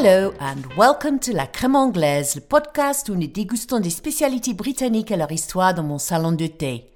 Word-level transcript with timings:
Hello 0.00 0.32
and 0.38 0.62
welcome 0.76 1.18
to 1.18 1.32
La 1.32 1.48
Crème 1.48 1.74
Anglaise, 1.74 2.36
le 2.36 2.40
podcast 2.40 3.08
où 3.08 3.16
nous 3.16 3.26
dégustons 3.26 3.80
des 3.80 3.90
spécialités 3.90 4.54
britanniques 4.54 5.10
et 5.10 5.16
leur 5.16 5.32
histoire 5.32 5.74
dans 5.74 5.82
mon 5.82 5.98
salon 5.98 6.30
de 6.30 6.46
thé. 6.46 6.92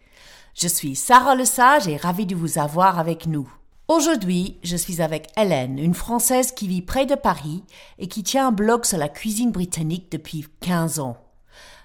Je 0.55 0.69
suis 0.69 0.95
Sarah 0.95 1.35
Lesage 1.35 1.88
et 1.88 1.96
ravie 1.96 2.27
de 2.27 2.37
vous 2.37 2.61
avoir 2.61 3.01
avec 3.01 3.27
nous. 3.27 3.52
Aujourd'hui, 3.88 4.61
je 4.62 4.77
suis 4.77 5.02
avec 5.02 5.30
Hélène, 5.37 5.80
une 5.80 5.95
Française 5.95 6.52
qui 6.52 6.69
vit 6.69 6.80
près 6.80 7.05
de 7.05 7.16
Paris 7.16 7.65
et 7.98 8.07
qui 8.07 8.23
tient 8.23 8.46
un 8.46 8.52
blog 8.52 8.84
sur 8.84 8.98
la 8.98 9.09
cuisine 9.09 9.50
britannique 9.50 10.12
depuis 10.12 10.46
15 10.61 11.00
ans. 11.00 11.16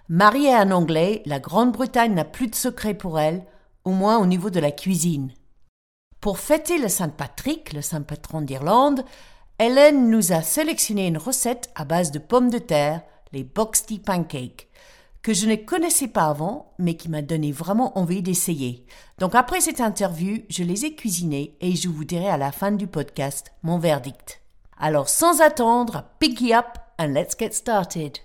Mariée 0.10 0.54
à 0.54 0.62
un 0.62 0.70
Anglais, 0.70 1.24
la 1.26 1.40
Grande-Bretagne 1.40 2.14
n'a 2.14 2.26
plus 2.26 2.46
de 2.46 2.54
secret 2.54 2.94
pour 2.94 3.20
elle, 3.20 3.44
au 3.86 3.92
moins 3.92 4.20
au 4.20 4.28
niveau 4.28 4.52
de 4.52 4.60
la 4.60 4.72
cuisine. 4.72 5.32
Pour 6.22 6.38
fêter 6.38 6.78
le 6.78 6.90
Saint 6.90 7.10
Patrick, 7.10 7.74
le 7.74 7.82
saint 7.82 8.04
patron 8.04 8.42
d'Irlande, 8.42 9.04
Hélène 9.60 10.12
nous 10.12 10.34
a 10.34 10.44
sélectionné 10.44 11.08
une 11.08 11.18
recette 11.18 11.72
à 11.74 11.84
base 11.84 12.12
de 12.12 12.20
pommes 12.20 12.52
de 12.52 12.60
terre, 12.60 13.02
les 13.32 13.44
Boxty 13.44 13.98
Pancakes, 13.98 14.68
que 15.24 15.34
je 15.34 15.48
ne 15.48 15.56
connaissais 15.56 16.08
pas 16.08 16.26
avant, 16.26 16.76
mais 16.78 16.94
qui 16.94 17.10
m'a 17.10 17.24
donné 17.24 17.52
vraiment 17.52 17.98
envie 17.98 18.22
d'essayer. 18.22 18.86
Donc 19.18 19.34
après 19.34 19.60
cette 19.60 19.82
interview, 19.82 20.44
je 20.50 20.64
les 20.64 20.86
ai 20.86 20.94
cuisinées 20.94 21.58
et 21.60 21.76
je 21.76 21.90
vous 21.90 22.06
dirai 22.06 22.30
à 22.30 22.38
la 22.38 22.52
fin 22.52 22.72
du 22.72 22.86
podcast 22.86 23.52
mon 23.64 23.80
verdict. 23.80 24.42
Alors 24.78 25.10
sans 25.10 25.42
attendre, 25.42 26.04
pick 26.20 26.40
up 26.52 26.78
and 27.00 27.08
let's 27.08 27.36
get 27.36 27.54
started. 27.54 28.20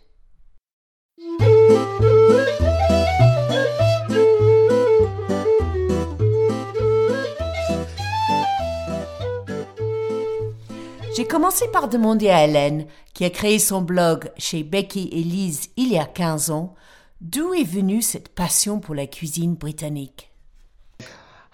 J'ai 11.23 11.29
commencé 11.29 11.69
par 11.69 11.87
demander 11.87 12.31
à 12.31 12.45
Hélène, 12.45 12.85
qui 13.15 13.25
a 13.25 13.31
créé 13.31 13.61
son 13.61 13.81
blog 13.81 14.33
chez 14.39 14.65
Becky 14.65 15.09
et 15.13 15.23
Lise 15.23 15.71
il 15.77 15.93
y 15.93 15.97
a 15.97 16.05
15 16.05 16.51
ans, 16.51 16.75
d'où 17.21 17.55
est 17.55 17.63
venue 17.63 18.03
cette 18.03 18.29
passion 18.29 18.81
pour 18.81 18.97
la 18.97 19.07
cuisine 19.07 19.55
britannique. 19.55 20.33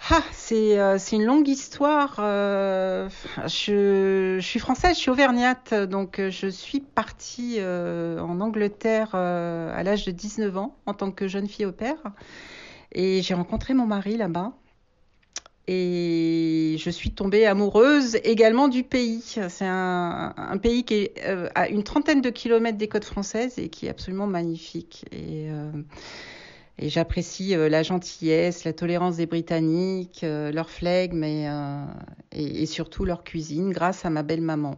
Ah, 0.09 0.23
c'est 0.33 0.79
euh, 0.79 0.97
une 1.13 1.27
longue 1.27 1.47
histoire. 1.49 2.17
Euh, 2.19 3.11
je, 3.45 4.39
suis 4.41 4.59
française, 4.59 4.97
je 4.97 5.01
suis 5.01 5.11
auvergnate, 5.11 5.75
donc 5.75 6.19
euh, 6.19 6.31
je 6.31 6.47
suis 6.47 6.81
partie 6.81 7.61
en 7.61 8.41
Angleterre 8.41 9.15
à 9.15 9.83
l'âge 9.83 10.07
de 10.07 10.13
19 10.13 10.57
ans 10.57 10.77
en 10.87 10.95
tant 10.95 11.11
que 11.11 11.29
jeune 11.29 11.47
fille 11.47 11.67
au 11.67 11.73
père. 11.73 11.99
Et 12.93 13.21
j'ai 13.21 13.35
rencontré 13.35 13.75
mon 13.75 13.85
mari 13.85 14.17
là-bas. 14.17 14.55
Et 15.71 16.77
je 16.79 16.89
suis 16.89 17.11
tombée 17.11 17.45
amoureuse 17.45 18.17
également 18.25 18.69
du 18.69 18.85
pays. 18.85 19.21
C'est 19.23 19.67
un, 19.67 20.33
pays 20.63 20.83
qui 20.83 20.95
est 20.95 21.13
euh, 21.27 21.51
à 21.55 21.69
une 21.69 21.85
trentaine 21.85 22.23
de 22.23 22.31
kilomètres 22.31 22.79
des 22.79 22.89
côtes 22.89 23.05
françaises 23.05 23.59
et 23.59 23.69
qui 23.69 23.85
est 23.85 23.91
absolument 23.91 24.27
magnifique. 24.27 25.05
Et, 25.13 25.51
euh, 25.51 25.71
j'apprécie 26.79 27.55
euh, 27.55 27.69
la 27.69 27.83
gentillesse, 27.83 28.65
la 28.65 28.73
tolérance 28.73 29.17
des 29.17 29.27
Britanniques, 29.27 30.25
leur 30.25 30.71
flegme 30.71 31.23
et, 31.23 31.51
et, 32.33 32.65
surtout 32.65 33.05
leur 33.05 33.23
cuisine 33.23 33.71
grâce 33.71 34.07
à 34.07 34.11
ma 34.11 34.23
belle 34.23 34.41
maman. 34.41 34.77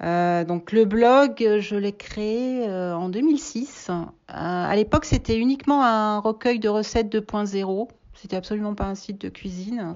donc 0.00 0.70
le 0.70 0.84
blog, 0.84 1.58
je 1.58 1.74
l'ai 1.74 1.96
créé 1.96 2.64
en 2.70 3.08
2006. 3.08 3.90
à 4.28 4.76
l'époque, 4.76 5.04
c'était 5.04 5.36
uniquement 5.36 5.82
un 5.82 6.20
recueil 6.20 6.60
de 6.60 6.68
recettes 6.68 7.12
2.0 7.12 7.88
c'était 8.20 8.36
absolument 8.36 8.74
pas 8.74 8.84
un 8.84 8.94
site 8.94 9.20
de 9.20 9.30
cuisine. 9.30 9.94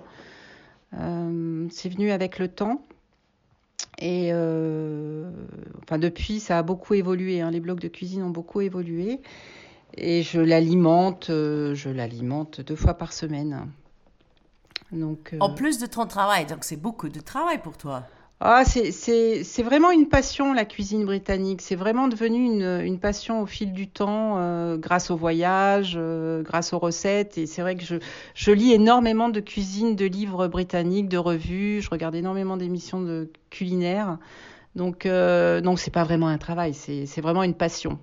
Euh, 0.98 1.66
c'est 1.70 1.90
venu 1.90 2.10
avec 2.10 2.38
le 2.38 2.48
temps. 2.48 2.82
Et 3.98 4.30
euh, 4.32 5.30
enfin, 5.82 5.98
depuis, 5.98 6.40
ça 6.40 6.58
a 6.58 6.62
beaucoup 6.62 6.94
évolué. 6.94 7.42
Hein. 7.42 7.50
Les 7.50 7.60
blogs 7.60 7.80
de 7.80 7.88
cuisine 7.88 8.22
ont 8.22 8.30
beaucoup 8.30 8.62
évolué. 8.62 9.20
Et 9.96 10.22
je 10.22 10.40
l'alimente, 10.40 11.28
euh, 11.28 11.74
je 11.74 11.90
l'alimente 11.90 12.62
deux 12.62 12.76
fois 12.76 12.94
par 12.94 13.12
semaine. 13.12 13.68
Donc. 14.90 15.34
En 15.40 15.52
plus 15.52 15.78
de 15.78 15.86
ton 15.86 16.06
travail, 16.06 16.46
donc 16.46 16.64
c'est 16.64 16.80
beaucoup 16.80 17.10
de 17.10 17.20
travail 17.20 17.58
pour 17.58 17.76
toi. 17.76 18.04
Ah, 18.46 18.64
c'est 18.66 19.62
vraiment 19.62 19.90
une 19.90 20.06
passion, 20.06 20.52
la 20.52 20.66
cuisine 20.66 21.06
britannique. 21.06 21.62
C'est 21.62 21.76
vraiment 21.76 22.08
devenu 22.08 22.44
une, 22.84 22.98
passion 22.98 23.40
au 23.40 23.46
fil 23.46 23.72
du 23.72 23.88
temps, 23.88 24.36
euh, 24.36 24.76
grâce 24.76 25.10
aux 25.10 25.16
voyages, 25.16 25.94
euh, 25.96 26.42
grâce 26.42 26.74
aux 26.74 26.78
recettes. 26.78 27.38
Et 27.38 27.46
c'est 27.46 27.62
vrai 27.62 27.74
que 27.74 27.82
je, 27.82 27.96
je, 28.34 28.50
lis 28.50 28.72
énormément 28.74 29.30
de 29.30 29.40
cuisine, 29.40 29.96
de 29.96 30.04
livres 30.04 30.46
britanniques, 30.48 31.08
de 31.08 31.16
revues. 31.16 31.80
Je 31.80 31.88
regarde 31.88 32.14
énormément 32.14 32.58
d'émissions 32.58 33.00
de 33.00 33.30
culinaires. 33.48 34.18
Donc, 34.76 35.06
euh, 35.06 35.62
donc 35.62 35.78
c'est 35.78 35.90
pas 35.90 36.04
vraiment 36.04 36.28
un 36.28 36.36
travail, 36.36 36.74
c'est 36.74 37.20
vraiment 37.22 37.44
une 37.44 37.54
passion. 37.54 37.98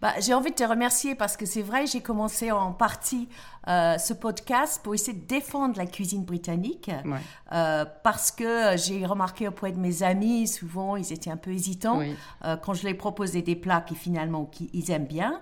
Bah, 0.00 0.14
j'ai 0.18 0.32
envie 0.32 0.50
de 0.50 0.56
te 0.56 0.64
remercier 0.64 1.14
parce 1.14 1.36
que 1.36 1.44
c'est 1.44 1.62
vrai, 1.62 1.86
j'ai 1.86 2.00
commencé 2.00 2.50
en 2.50 2.72
partie 2.72 3.28
euh, 3.68 3.98
ce 3.98 4.14
podcast 4.14 4.80
pour 4.82 4.94
essayer 4.94 5.12
de 5.12 5.26
défendre 5.26 5.76
la 5.76 5.84
cuisine 5.84 6.24
britannique 6.24 6.90
ouais. 7.04 7.18
euh, 7.52 7.84
parce 8.02 8.30
que 8.30 8.76
j'ai 8.78 9.04
remarqué 9.04 9.46
auprès 9.46 9.72
de 9.72 9.78
mes 9.78 10.02
amis, 10.02 10.48
souvent 10.48 10.96
ils 10.96 11.12
étaient 11.12 11.30
un 11.30 11.36
peu 11.36 11.50
hésitants 11.50 11.98
oui. 11.98 12.16
euh, 12.46 12.56
quand 12.56 12.72
je 12.72 12.86
les 12.86 12.94
proposais 12.94 13.42
des 13.42 13.56
plats 13.56 13.82
qui 13.82 13.94
finalement 13.94 14.46
qui, 14.46 14.70
ils 14.72 14.90
aiment 14.90 15.06
bien. 15.06 15.40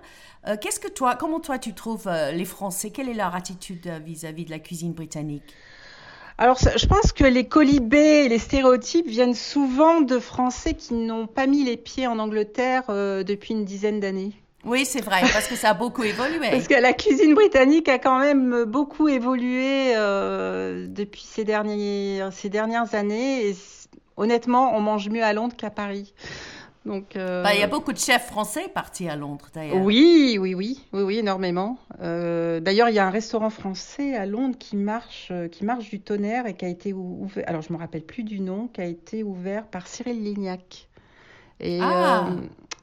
Qu'est-ce 0.61 0.79
que 0.79 0.87
toi, 0.87 1.15
comment 1.15 1.41
toi 1.41 1.59
tu 1.59 1.73
trouves 1.73 2.09
les 2.09 2.45
Français? 2.45 2.91
Quelle 2.91 3.09
est 3.09 3.13
leur 3.13 3.35
attitude 3.35 3.85
vis-à-vis 4.05 4.43
-vis 4.43 4.45
de 4.45 4.51
la 4.51 4.59
cuisine 4.59 4.93
britannique? 4.93 5.53
Alors, 6.41 6.57
je 6.57 6.85
pense 6.85 7.11
que 7.11 7.25
les 7.25 7.49
colibés 7.49 8.23
et 8.23 8.29
les 8.29 8.37
stéréotypes 8.37 9.07
viennent 9.07 9.35
souvent 9.35 9.99
de 9.99 10.19
Français 10.19 10.73
qui 10.73 10.93
n'ont 10.93 11.27
pas 11.27 11.47
mis 11.47 11.65
les 11.65 11.75
pieds 11.75 12.07
en 12.07 12.17
Angleterre 12.17 12.83
euh, 12.87 13.23
depuis 13.23 13.53
une 13.53 13.65
dizaine 13.65 13.99
d'années. 13.99 14.31
Oui, 14.63 14.85
c'est 14.85 15.01
vrai, 15.01 15.19
parce 15.33 15.49
que 15.49 15.57
ça 15.57 15.71
a 15.71 15.73
beaucoup 15.73 16.03
évolué. 16.03 16.49
parce 16.49 16.69
que 16.69 16.81
la 16.81 16.93
cuisine 16.93 17.33
britannique 17.33 17.89
a 17.89 17.99
quand 17.99 18.19
même 18.19 18.63
beaucoup 18.63 19.09
évolué 19.09 19.93
euh, 19.97 20.87
depuis 20.87 21.27
ces, 21.29 21.43
derniers, 21.43 22.21
ces 22.31 22.47
dernières 22.47 22.95
années. 22.95 23.49
Et 23.49 23.55
honnêtement, 24.15 24.77
on 24.77 24.79
mange 24.79 25.09
mieux 25.09 25.23
à 25.23 25.33
Londres 25.33 25.57
qu'à 25.57 25.69
Paris. 25.69 26.13
Donc, 26.85 27.15
euh... 27.15 27.43
bah, 27.43 27.53
il 27.53 27.59
y 27.59 27.63
a 27.63 27.67
beaucoup 27.67 27.91
de 27.91 27.97
chefs 27.97 28.27
français 28.27 28.69
partis 28.73 29.09
à 29.09 29.15
Londres, 29.15 29.47
d'ailleurs. 29.53 29.77
Oui, 29.77 30.37
oui, 30.39 30.55
oui, 30.55 30.79
oui, 30.93 31.01
oui, 31.01 31.17
énormément. 31.17 31.77
Euh, 32.01 32.59
d'ailleurs, 32.61 32.89
il 32.89 32.95
y 32.95 32.99
a 32.99 33.05
un 33.05 33.11
restaurant 33.11 33.49
français 33.49 34.15
à 34.15 34.25
Londres 34.25 34.57
qui 34.57 34.77
marche, 34.77 35.27
euh, 35.31 35.49
qui 35.49 35.65
marche 35.65 35.89
du 35.89 35.99
tonnerre 35.99 36.47
et 36.47 36.55
qui 36.55 36.65
a 36.65 36.69
été 36.69 36.93
ouvert. 36.93 37.43
Alors, 37.47 37.61
je 37.61 37.73
me 37.73 37.77
rappelle 37.77 38.03
plus 38.03 38.23
du 38.23 38.39
nom, 38.39 38.67
qui 38.67 38.81
a 38.81 38.85
été 38.85 39.23
ouvert 39.23 39.67
par 39.67 39.87
Cyril 39.87 40.23
Lignac. 40.23 40.87
Et 41.59 41.79
ah. 41.81 42.27
euh, 42.29 42.35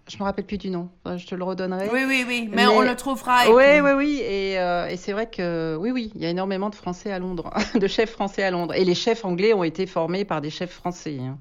je 0.09 0.19
me 0.19 0.25
rappelle 0.25 0.45
plus 0.45 0.59
du 0.59 0.71
nom. 0.71 0.91
Je 1.05 1.27
te 1.27 1.35
le 1.35 1.43
redonnerai. 1.43 1.89
Oui, 1.91 2.05
oui, 2.07 2.25
oui. 2.29 2.49
Mais, 2.51 2.67
mais... 2.67 2.67
on 2.67 2.83
le 2.83 2.95
trouvera. 2.95 3.51
Oui, 3.51 3.65
puis... 3.65 3.81
oui, 3.81 3.91
oui. 3.97 4.21
Et, 4.23 4.59
euh, 4.59 4.89
et 4.89 4.97
c'est 4.97 5.13
vrai 5.13 5.29
que 5.29 5.77
oui, 5.81 5.91
oui, 5.91 6.13
il 6.15 6.23
y 6.23 6.27
a 6.27 6.31
énormément 6.31 6.69
de 6.69 6.75
Français 6.75 7.11
à 7.11 7.19
Londres, 7.19 7.51
de 7.75 7.87
chefs 7.89 8.11
français 8.11 8.43
à 8.43 8.51
Londres. 8.51 8.75
Et 8.75 8.85
les 8.85 8.95
chefs 8.95 9.25
anglais 9.25 9.55
ont 9.55 9.65
été 9.65 9.87
formés 9.87 10.25
par 10.25 10.43
des 10.43 10.51
chefs 10.51 10.73
français. 10.73 11.19
Hein. 11.21 11.39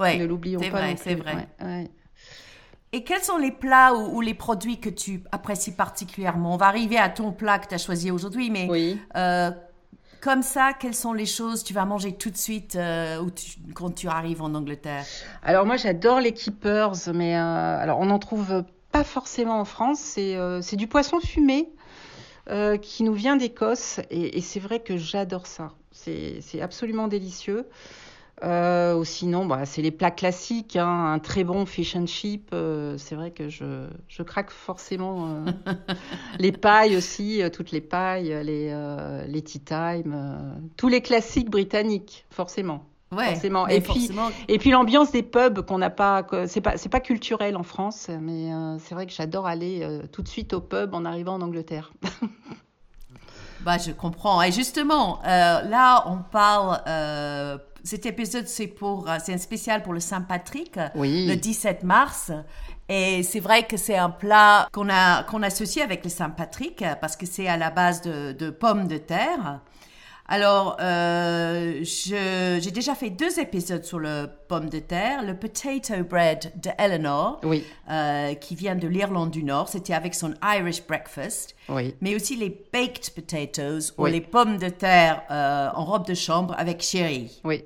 Ouais, 0.00 0.16
ne 0.16 0.24
l'oublions 0.24 0.60
pas. 0.60 0.68
Vrai, 0.70 0.96
c'est 0.96 1.14
vrai. 1.14 1.34
Ouais, 1.60 1.66
ouais. 1.66 1.90
Et 2.92 3.04
quels 3.04 3.22
sont 3.22 3.38
les 3.38 3.52
plats 3.52 3.94
ou, 3.94 4.16
ou, 4.16 4.20
les 4.20 4.34
produits 4.34 4.80
que 4.80 4.88
tu 4.88 5.22
apprécies 5.30 5.72
particulièrement? 5.72 6.54
On 6.54 6.56
va 6.56 6.66
arriver 6.66 6.98
à 6.98 7.08
ton 7.08 7.30
plat 7.30 7.58
que 7.58 7.68
tu 7.68 7.74
as 7.74 7.78
choisi 7.78 8.10
aujourd'hui, 8.10 8.50
mais 8.50 8.66
oui. 8.68 8.98
euh, 9.16 9.52
comme 10.20 10.42
ça, 10.42 10.72
quelles 10.72 10.94
sont 10.94 11.12
les 11.12 11.26
choses 11.26 11.62
que 11.62 11.68
tu 11.68 11.74
vas 11.74 11.84
manger 11.84 12.14
tout 12.14 12.30
de 12.30 12.36
suite 12.36 12.74
euh, 12.74 13.24
tu, 13.30 13.58
quand 13.74 13.94
tu 13.94 14.08
arrives 14.08 14.42
en 14.42 14.54
Angleterre? 14.54 15.04
Alors 15.44 15.66
moi, 15.66 15.76
j'adore 15.76 16.20
les 16.20 16.32
keepers, 16.32 17.12
mais 17.14 17.36
euh, 17.36 17.78
alors 17.78 18.00
on 18.00 18.06
n'en 18.06 18.18
trouve 18.18 18.64
pas 18.90 19.04
forcément 19.04 19.60
en 19.60 19.64
France. 19.64 20.00
C'est 20.00 20.76
du 20.76 20.88
poisson 20.88 21.20
fumé 21.20 21.68
qui 22.82 23.04
nous 23.04 23.14
vient 23.14 23.36
d'Écosse, 23.36 24.00
et, 24.10 24.36
et 24.36 24.40
c'est 24.40 24.58
vrai 24.58 24.80
que 24.80 24.96
j'adore 24.96 25.46
ça. 25.46 25.70
C'est 25.92 26.60
absolument 26.60 27.06
délicieux. 27.06 27.68
Euh, 28.42 28.94
ou 28.94 29.04
sinon, 29.04 29.44
bah, 29.44 29.66
c'est 29.66 29.82
les 29.82 29.90
plats 29.90 30.10
classiques, 30.10 30.76
hein, 30.76 31.12
un 31.12 31.18
très 31.18 31.44
bon 31.44 31.66
fish 31.66 31.94
and 31.94 32.06
chip. 32.06 32.50
Euh, 32.52 32.96
c'est 32.96 33.14
vrai 33.14 33.30
que 33.32 33.48
je, 33.48 33.86
je 34.08 34.22
craque 34.22 34.50
forcément. 34.50 35.44
Euh, 35.46 35.74
les 36.38 36.52
pailles 36.52 36.96
aussi, 36.96 37.42
toutes 37.52 37.70
les 37.70 37.80
pailles, 37.80 38.34
les, 38.44 38.74
les 39.26 39.42
tea 39.42 39.60
time, 39.60 40.60
tous 40.76 40.88
les 40.88 41.02
classiques 41.02 41.50
britanniques, 41.50 42.24
forcément. 42.30 42.86
Ouais, 43.12 43.34
forcément. 43.34 43.66
Et 43.66 43.80
puis, 43.80 44.08
et 44.46 44.58
puis 44.58 44.70
l'ambiance 44.70 45.10
des 45.10 45.24
pubs 45.24 45.62
qu'on 45.62 45.78
n'a 45.78 45.90
pas, 45.90 46.24
c'est 46.46 46.60
pas, 46.60 46.76
c'est 46.76 46.88
pas 46.88 47.00
culturel 47.00 47.56
en 47.56 47.64
France, 47.64 48.08
mais 48.20 48.50
c'est 48.78 48.94
vrai 48.94 49.06
que 49.06 49.12
j'adore 49.12 49.46
aller 49.46 49.84
tout 50.12 50.22
de 50.22 50.28
suite 50.28 50.52
au 50.52 50.60
pub 50.60 50.94
en 50.94 51.04
arrivant 51.04 51.34
en 51.34 51.40
Angleterre. 51.40 51.92
bah, 53.62 53.78
je 53.78 53.92
comprends. 53.92 54.42
Et 54.42 54.52
justement, 54.52 55.20
là, 55.24 56.04
on 56.06 56.18
parle 56.18 56.80
cet 57.82 58.06
épisode, 58.06 58.46
c'est 58.46 58.66
pour, 58.66 59.08
c'est 59.24 59.32
un 59.32 59.38
spécial 59.38 59.82
pour 59.82 59.92
le 59.92 60.00
Saint-Patrick, 60.00 60.78
oui. 60.94 61.26
le 61.26 61.36
17 61.36 61.82
mars. 61.82 62.30
Et 62.88 63.22
c'est 63.22 63.40
vrai 63.40 63.62
que 63.62 63.76
c'est 63.76 63.96
un 63.96 64.10
plat 64.10 64.68
qu'on 64.72 64.88
a 64.90 65.22
qu'on 65.22 65.44
associe 65.44 65.84
avec 65.84 66.02
le 66.02 66.10
Saint-Patrick 66.10 66.84
parce 67.00 67.16
que 67.16 67.24
c'est 67.24 67.46
à 67.46 67.56
la 67.56 67.70
base 67.70 68.02
de, 68.02 68.32
de, 68.32 68.50
pommes 68.50 68.88
de 68.88 68.98
terre. 68.98 69.60
Alors, 70.32 70.76
euh, 70.80 71.80
j'ai 71.82 72.70
déjà 72.70 72.94
fait 72.94 73.10
deux 73.10 73.40
épisodes 73.40 73.82
sur 73.82 73.98
le 73.98 74.28
pomme 74.46 74.70
de 74.70 74.78
terre, 74.78 75.24
le 75.24 75.36
potato 75.36 76.04
bread 76.08 76.52
de 76.54 76.70
Eleanor, 76.78 77.40
oui. 77.42 77.64
euh, 77.90 78.34
qui 78.34 78.54
vient 78.54 78.76
de 78.76 78.86
l'Irlande 78.86 79.32
du 79.32 79.42
Nord. 79.42 79.68
C'était 79.68 79.92
avec 79.92 80.14
son 80.14 80.32
Irish 80.40 80.86
breakfast. 80.86 81.56
Oui. 81.68 81.96
Mais 82.00 82.14
aussi 82.14 82.36
les 82.36 82.48
baked 82.72 83.10
potatoes 83.12 83.92
ou 83.98 84.06
les 84.06 84.20
pommes 84.20 84.58
de 84.58 84.68
terre 84.68 85.24
euh, 85.32 85.68
en 85.74 85.84
robe 85.84 86.06
de 86.06 86.14
chambre 86.14 86.54
avec 86.56 86.80
sherry. 86.80 87.40
Oui. 87.42 87.64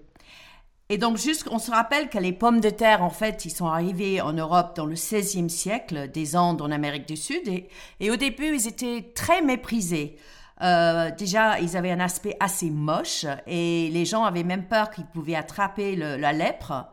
Et 0.89 0.97
donc, 0.97 1.19
juste, 1.19 1.47
on 1.51 1.59
se 1.59 1.71
rappelle 1.71 2.09
que 2.09 2.19
les 2.19 2.33
pommes 2.33 2.61
de 2.61 2.71
terre, 2.71 3.03
en 3.03 3.11
fait, 3.11 3.45
ils 3.45 3.51
sont 3.51 3.67
arrivés 3.67 4.23
en 4.23 4.33
Europe 4.33 4.75
dans 4.75 4.87
le 4.87 4.95
XVIe 4.95 5.51
siècle, 5.51 6.11
des 6.11 6.35
Andes 6.35 6.63
en 6.63 6.71
Amérique 6.71 7.07
du 7.07 7.17
Sud, 7.19 7.47
et, 7.47 7.69
et 8.01 8.11
au 8.11 8.17
début, 8.17 8.55
ils 8.55 8.67
étaient 8.69 9.13
très 9.15 9.43
méprisés. 9.43 10.17
Euh, 10.63 11.11
déjà, 11.11 11.59
ils 11.61 11.77
avaient 11.77 11.91
un 11.91 12.01
aspect 12.01 12.37
assez 12.41 12.71
moche 12.71 13.27
et 13.47 13.91
les 13.91 14.05
gens 14.05 14.25
avaient 14.25 14.45
même 14.45 14.65
peur 14.65 14.91
qu'ils 14.91 15.07
pouvaient 15.07 15.35
attraper 15.35 15.97
la 15.97 16.33
lèpre. 16.33 16.87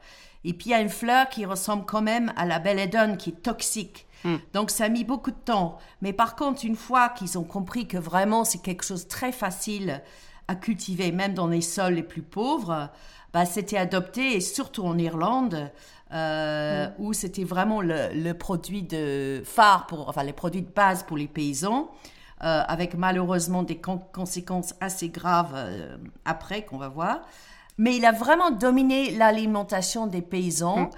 Et 0.43 0.53
puis, 0.53 0.69
il 0.69 0.71
y 0.71 0.75
a 0.75 0.81
une 0.81 0.89
fleur 0.89 1.29
qui 1.29 1.45
ressemble 1.45 1.85
quand 1.85 2.01
même 2.01 2.33
à 2.35 2.45
la 2.45 2.59
belladone 2.59 3.17
qui 3.17 3.29
est 3.29 3.43
toxique. 3.43 4.07
Hmm. 4.23 4.37
Donc, 4.53 4.71
ça 4.71 4.85
a 4.85 4.89
mis 4.89 5.03
beaucoup 5.03 5.31
de 5.31 5.35
temps. 5.35 5.77
Mais 6.01 6.13
par 6.13 6.35
contre, 6.35 6.65
une 6.65 6.75
fois 6.75 7.09
qu'ils 7.09 7.37
ont 7.37 7.43
compris 7.43 7.87
que 7.87 7.97
vraiment 7.97 8.43
c'est 8.43 8.61
quelque 8.61 8.83
chose 8.83 9.03
de 9.03 9.09
très 9.09 9.31
facile 9.31 10.01
à 10.47 10.55
cultiver, 10.55 11.11
même 11.11 11.33
dans 11.33 11.47
les 11.47 11.61
sols 11.61 11.93
les 11.93 12.03
plus 12.03 12.21
pauvres, 12.23 12.89
bah, 13.33 13.45
c'était 13.45 13.77
adopté, 13.77 14.35
et 14.35 14.41
surtout 14.41 14.83
en 14.83 14.97
Irlande, 14.97 15.71
euh, 16.11 16.87
hmm. 16.87 16.93
où 16.99 17.13
c'était 17.13 17.43
vraiment 17.43 17.81
le, 17.81 18.33
produit 18.33 18.83
de 18.83 19.41
phare, 19.45 19.87
pour, 19.87 20.09
enfin 20.09 20.23
les 20.23 20.33
produits 20.33 20.63
de 20.63 20.71
base 20.71 21.03
pour 21.03 21.17
les 21.17 21.27
paysans. 21.27 21.91
Euh, 22.43 22.63
avec 22.67 22.95
malheureusement 22.95 23.61
des 23.61 23.79
conséquences 23.79 24.73
assez 24.81 25.09
graves 25.09 25.53
euh, 25.53 25.95
après 26.25 26.65
qu'on 26.65 26.79
va 26.79 26.87
voir. 26.87 27.21
Mais 27.77 27.95
il 27.95 28.03
a 28.03 28.11
vraiment 28.11 28.49
dominé 28.49 29.11
l'alimentation 29.11 30.07
des 30.07 30.23
paysans. 30.23 30.85
Mm. 30.85 30.89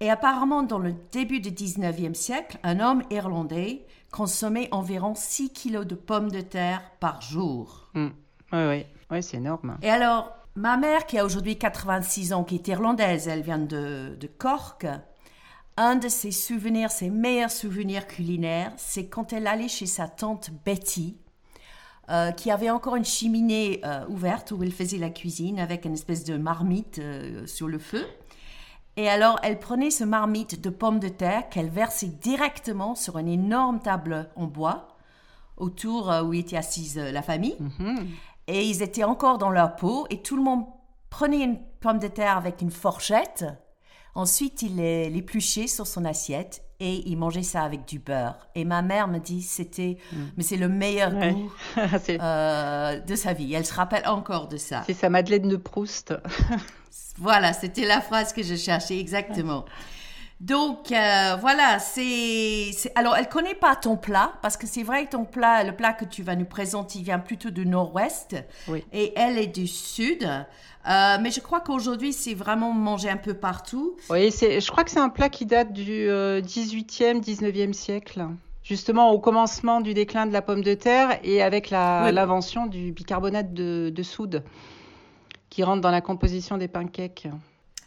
Et 0.00 0.10
apparemment, 0.10 0.62
dans 0.62 0.78
le 0.78 0.94
début 1.10 1.40
du 1.40 1.52
19e 1.52 2.12
siècle, 2.12 2.58
un 2.64 2.80
homme 2.80 3.02
irlandais 3.10 3.86
consommait 4.10 4.68
environ 4.72 5.14
6 5.14 5.54
kilos 5.54 5.86
de 5.86 5.94
pommes 5.94 6.30
de 6.30 6.42
terre 6.42 6.82
par 7.00 7.22
jour. 7.22 7.88
Mm. 7.94 8.08
Oui, 8.52 8.66
oui, 8.68 8.86
oui 9.10 9.22
c'est 9.22 9.38
énorme. 9.38 9.78
Et 9.80 9.88
alors, 9.88 10.30
ma 10.54 10.76
mère, 10.76 11.06
qui 11.06 11.18
a 11.18 11.24
aujourd'hui 11.24 11.56
86 11.56 12.34
ans, 12.34 12.44
qui 12.44 12.56
est 12.56 12.68
irlandaise, 12.68 13.26
elle 13.26 13.40
vient 13.40 13.56
de, 13.56 14.18
de 14.20 14.26
Cork, 14.26 14.86
un 15.80 15.96
de 15.96 16.08
ses 16.08 16.30
souvenirs, 16.30 16.90
ses 16.90 17.08
meilleurs 17.08 17.50
souvenirs 17.50 18.06
culinaires, 18.06 18.70
c'est 18.76 19.06
quand 19.06 19.32
elle 19.32 19.46
allait 19.46 19.66
chez 19.66 19.86
sa 19.86 20.08
tante 20.08 20.50
Betty, 20.66 21.16
euh, 22.10 22.32
qui 22.32 22.50
avait 22.50 22.68
encore 22.68 22.96
une 22.96 23.04
cheminée 23.04 23.80
euh, 23.86 24.06
ouverte 24.08 24.52
où 24.52 24.62
elle 24.62 24.72
faisait 24.72 24.98
la 24.98 25.08
cuisine 25.08 25.58
avec 25.58 25.86
une 25.86 25.94
espèce 25.94 26.22
de 26.24 26.36
marmite 26.36 26.98
euh, 26.98 27.46
sur 27.46 27.66
le 27.66 27.78
feu. 27.78 28.06
Et 28.98 29.08
alors, 29.08 29.38
elle 29.42 29.58
prenait 29.58 29.90
ce 29.90 30.04
marmite 30.04 30.60
de 30.60 30.68
pommes 30.68 31.00
de 31.00 31.08
terre 31.08 31.48
qu'elle 31.48 31.70
versait 31.70 32.08
directement 32.08 32.94
sur 32.94 33.16
une 33.16 33.28
énorme 33.28 33.80
table 33.80 34.28
en 34.36 34.46
bois 34.46 34.98
autour 35.56 36.12
où 36.26 36.34
était 36.34 36.58
assise 36.58 36.98
la 36.98 37.22
famille. 37.22 37.56
Mm-hmm. 37.58 38.06
Et 38.48 38.64
ils 38.64 38.82
étaient 38.82 39.04
encore 39.04 39.38
dans 39.38 39.50
leur 39.50 39.76
peau 39.76 40.06
et 40.10 40.20
tout 40.20 40.36
le 40.36 40.42
monde 40.42 40.66
prenait 41.08 41.42
une 41.42 41.58
pomme 41.80 41.98
de 41.98 42.08
terre 42.08 42.36
avec 42.36 42.60
une 42.60 42.70
fourchette 42.70 43.46
Ensuite, 44.14 44.62
il 44.62 44.76
l'épluchait 44.76 45.66
sur 45.66 45.86
son 45.86 46.04
assiette 46.04 46.64
et 46.80 47.08
il 47.08 47.16
mangeait 47.16 47.42
ça 47.42 47.62
avec 47.62 47.86
du 47.86 47.98
beurre. 47.98 48.48
Et 48.54 48.64
ma 48.64 48.82
mère 48.82 49.06
me 49.06 49.18
dit 49.18 49.42
c'était, 49.42 49.98
mm. 50.12 50.16
mais 50.36 50.42
c'est 50.42 50.56
le 50.56 50.68
meilleur 50.68 51.12
goût 51.12 51.52
euh, 52.08 53.00
de 53.00 53.14
sa 53.14 53.32
vie. 53.34 53.52
Elle 53.54 53.66
se 53.66 53.74
rappelle 53.74 54.06
encore 54.08 54.48
de 54.48 54.56
ça. 54.56 54.82
C'est 54.86 54.94
sa 54.94 55.10
Madeleine 55.10 55.48
de 55.48 55.56
Proust. 55.56 56.14
voilà, 57.18 57.52
c'était 57.52 57.86
la 57.86 58.00
phrase 58.00 58.32
que 58.32 58.42
je 58.42 58.56
cherchais 58.56 58.98
exactement. 58.98 59.66
Donc 60.40 60.90
euh, 60.90 61.36
voilà, 61.38 61.78
c'est 61.78 62.70
alors 62.94 63.14
elle 63.14 63.28
connaît 63.28 63.54
pas 63.54 63.76
ton 63.76 63.98
plat 63.98 64.32
parce 64.40 64.56
que 64.56 64.66
c'est 64.66 64.82
vrai 64.82 65.04
que 65.04 65.10
ton 65.10 65.26
plat, 65.26 65.64
le 65.64 65.76
plat 65.76 65.92
que 65.92 66.06
tu 66.06 66.22
vas 66.22 66.34
nous 66.34 66.46
présenter, 66.46 67.00
il 67.00 67.04
vient 67.04 67.18
plutôt 67.18 67.50
du 67.50 67.66
nord-ouest 67.66 68.36
et 68.90 69.12
elle 69.16 69.36
est 69.36 69.54
du 69.54 69.66
sud. 69.66 70.26
Euh, 70.88 71.18
mais 71.20 71.30
je 71.30 71.40
crois 71.40 71.60
qu'aujourd'hui, 71.60 72.12
c'est 72.12 72.34
vraiment 72.34 72.72
mangé 72.72 73.10
un 73.10 73.16
peu 73.16 73.34
partout. 73.34 73.96
Oui, 74.08 74.30
je 74.30 74.70
crois 74.70 74.84
que 74.84 74.90
c'est 74.90 75.00
un 75.00 75.10
plat 75.10 75.28
qui 75.28 75.44
date 75.44 75.72
du 75.72 76.08
18e, 76.08 76.08
euh, 76.08 77.20
19e 77.20 77.72
siècle. 77.72 78.26
Justement, 78.62 79.10
au 79.10 79.18
commencement 79.18 79.80
du 79.80 79.94
déclin 79.94 80.26
de 80.26 80.32
la 80.32 80.42
pomme 80.42 80.62
de 80.62 80.74
terre 80.74 81.18
et 81.22 81.42
avec 81.42 81.70
l'invention 81.70 82.66
du 82.66 82.92
bicarbonate 82.92 83.52
de, 83.52 84.02
soude 84.02 84.42
qui 85.48 85.62
rentre 85.64 85.80
dans 85.80 85.90
la 85.90 86.00
composition 86.00 86.56
des 86.56 86.68
pancakes. 86.68 87.28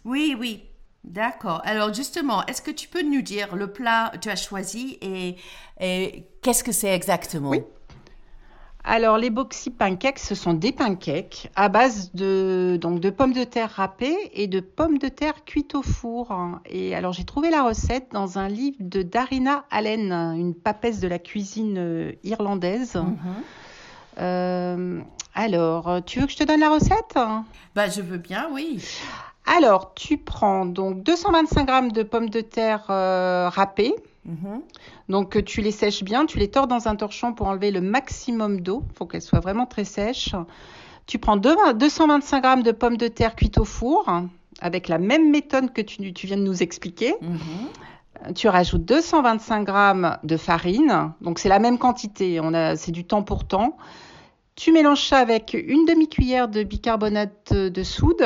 Oui, 0.03 0.35
oui. 0.37 0.63
D'accord. 1.03 1.61
Alors 1.65 1.93
justement, 1.93 2.45
est-ce 2.45 2.61
que 2.61 2.71
tu 2.71 2.87
peux 2.87 3.01
nous 3.01 3.21
dire 3.21 3.55
le 3.55 3.71
plat 3.71 4.11
que 4.13 4.19
tu 4.19 4.29
as 4.29 4.37
choisi 4.37 4.97
et, 5.01 5.35
et 5.79 6.25
qu'est-ce 6.41 6.63
que 6.63 6.71
c'est 6.71 6.93
exactement? 6.95 7.49
Oui. 7.49 7.61
Alors, 8.85 9.17
les 9.17 9.29
boxy 9.29 9.69
pancakes, 9.69 10.19
ce 10.19 10.35
sont 10.35 10.53
des 10.53 10.73
pancakes 10.73 11.49
à 11.55 11.69
base 11.69 12.11
de, 12.13 12.77
donc, 12.81 12.99
de 12.99 13.09
pommes 13.09 13.31
de 13.31 13.45
terre 13.45 13.71
râpées 13.71 14.17
et 14.33 14.47
de 14.47 14.59
pommes 14.59 14.97
de 14.97 15.07
terre 15.07 15.45
cuites 15.45 15.73
au 15.73 15.81
four. 15.81 16.37
Et 16.65 16.93
alors, 16.93 17.13
j'ai 17.13 17.23
trouvé 17.23 17.49
la 17.49 17.63
recette 17.63 18.09
dans 18.11 18.37
un 18.39 18.49
livre 18.49 18.75
de 18.81 19.01
Darina 19.01 19.63
Allen, 19.71 20.11
une 20.11 20.53
papesse 20.53 20.99
de 20.99 21.07
la 21.07 21.17
cuisine 21.17 21.77
euh, 21.77 22.11
irlandaise. 22.25 22.95
Mhm. 22.95 23.17
Euh, 24.19 25.01
alors, 25.33 26.01
tu 26.05 26.19
veux 26.19 26.25
que 26.25 26.33
je 26.33 26.37
te 26.37 26.43
donne 26.43 26.59
la 26.59 26.69
recette? 26.69 27.17
Bah, 27.75 27.87
Je 27.87 28.01
veux 28.01 28.17
bien, 28.17 28.49
oui. 28.51 28.83
Alors, 29.45 29.93
tu 29.93 30.17
prends 30.17 30.65
donc 30.65 31.03
225 31.03 31.69
g 31.69 31.91
de 31.91 32.03
pommes 32.03 32.29
de 32.29 32.41
terre 32.41 32.85
euh, 32.89 33.49
râpées. 33.49 33.95
Mhm. 34.25 34.61
Donc 35.09 35.43
tu 35.43 35.61
les 35.61 35.71
sèches 35.71 36.03
bien, 36.03 36.25
tu 36.25 36.37
les 36.37 36.49
tords 36.49 36.67
dans 36.67 36.87
un 36.87 36.95
torchon 36.95 37.33
pour 37.33 37.47
enlever 37.47 37.71
le 37.71 37.81
maximum 37.81 38.61
d'eau, 38.61 38.83
il 38.89 38.95
faut 38.95 39.05
qu'elles 39.05 39.21
soient 39.21 39.41
vraiment 39.41 39.65
très 39.65 39.83
sèches. 39.83 40.35
Tu 41.05 41.19
prends 41.19 41.35
225 41.35 42.43
g 42.43 42.63
de 42.63 42.71
pommes 42.71 42.97
de 42.97 43.07
terre 43.09 43.35
cuites 43.35 43.57
au 43.57 43.65
four 43.65 44.05
avec 44.61 44.87
la 44.87 44.97
même 44.97 45.29
méthode 45.29 45.73
que 45.73 45.81
tu, 45.81 46.01
viens 46.25 46.37
de 46.37 46.43
nous 46.43 46.63
expliquer. 46.63 47.15
Mhm. 47.21 48.33
Tu 48.35 48.47
rajoutes 48.47 48.85
225 48.85 49.67
g 49.67 50.09
de 50.23 50.37
farine, 50.37 51.13
donc 51.19 51.39
c'est 51.39 51.49
la 51.49 51.59
même 51.59 51.77
quantité, 51.77 52.39
c'est 52.77 52.91
du 52.91 53.03
temps 53.03 53.23
pour 53.23 53.45
temps. 53.45 53.77
Tu 54.55 54.71
mélanges 54.71 55.05
ça 55.05 55.17
avec 55.17 55.53
une 55.53 55.85
demi-cuillère 55.85 56.47
de 56.47 56.63
bicarbonate 56.63 57.53
de 57.53 57.83
soude 57.83 58.25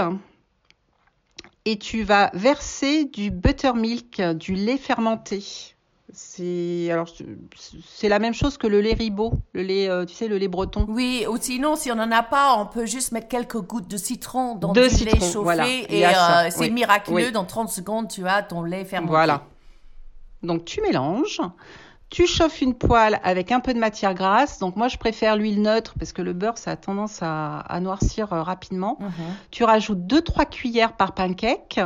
et 1.66 1.78
tu 1.80 2.04
vas 2.04 2.30
verser 2.34 3.06
du 3.06 3.32
buttermilk, 3.32 4.22
du 4.36 4.54
lait 4.54 4.78
fermenté. 4.78 5.76
C'est 6.14 6.90
alors 6.90 7.10
c'est 7.86 8.08
la 8.08 8.20
même 8.20 8.34
chose 8.34 8.58
que 8.58 8.66
le 8.66 8.80
lait 8.80 8.94
ribot, 8.94 9.34
le 9.52 9.62
lait 9.62 9.90
euh, 9.90 10.06
tu 10.06 10.16
sais 10.16 10.30
le 10.30 10.38
lait 10.38 10.48
breton. 10.48 10.86
Oui, 10.88 11.26
ou 11.30 11.38
sinon 11.38 11.76
si 11.76 11.92
on 11.92 11.96
n'en 11.96 12.12
a 12.12 12.24
pas, 12.24 12.56
on 12.58 12.66
peut 12.66 12.86
juste 12.86 13.12
mettre 13.12 13.28
quelques 13.28 13.60
gouttes 13.60 13.90
de 13.90 13.98
citron 13.98 14.56
dans 14.56 14.72
du 14.72 14.80
lait 14.80 15.20
chauffé 15.20 15.86
et 15.90 16.06
euh, 16.06 16.50
c'est 16.50 16.70
miraculeux 16.70 17.32
dans 17.32 17.44
30 17.44 17.70
secondes 17.70 18.08
tu 18.08 18.26
as 18.26 18.42
ton 18.42 18.64
lait 18.64 18.86
fermenté. 18.86 19.12
Voilà. 19.12 19.44
Donc 20.44 20.64
tu 20.64 20.82
mélanges. 20.82 21.42
Tu 22.10 22.26
chauffes 22.26 22.62
une 22.62 22.74
poêle 22.74 23.20
avec 23.24 23.52
un 23.52 23.60
peu 23.60 23.74
de 23.74 23.80
matière 23.80 24.14
grasse. 24.14 24.60
Donc 24.60 24.78
moi, 24.78 24.88
je 24.88 24.98
préfère 24.98 25.36
l'huile 25.36 25.62
neutre 25.62 25.94
parce 26.00 26.14
que 26.14 26.22
le 26.22 26.32
beurre, 26.32 26.58
ça 26.58 26.72
a 26.72 26.76
tendance 26.78 27.20
à, 27.22 27.80
noircir 27.82 28.32
euh, 28.32 28.44
rapidement. 28.44 28.98
Mhm. 29.02 29.12
Tu 29.52 29.66
rajoutes 29.66 30.08
2-3 30.08 30.50
cuillères 30.50 30.94
par 30.94 31.14
pancake. 31.14 31.82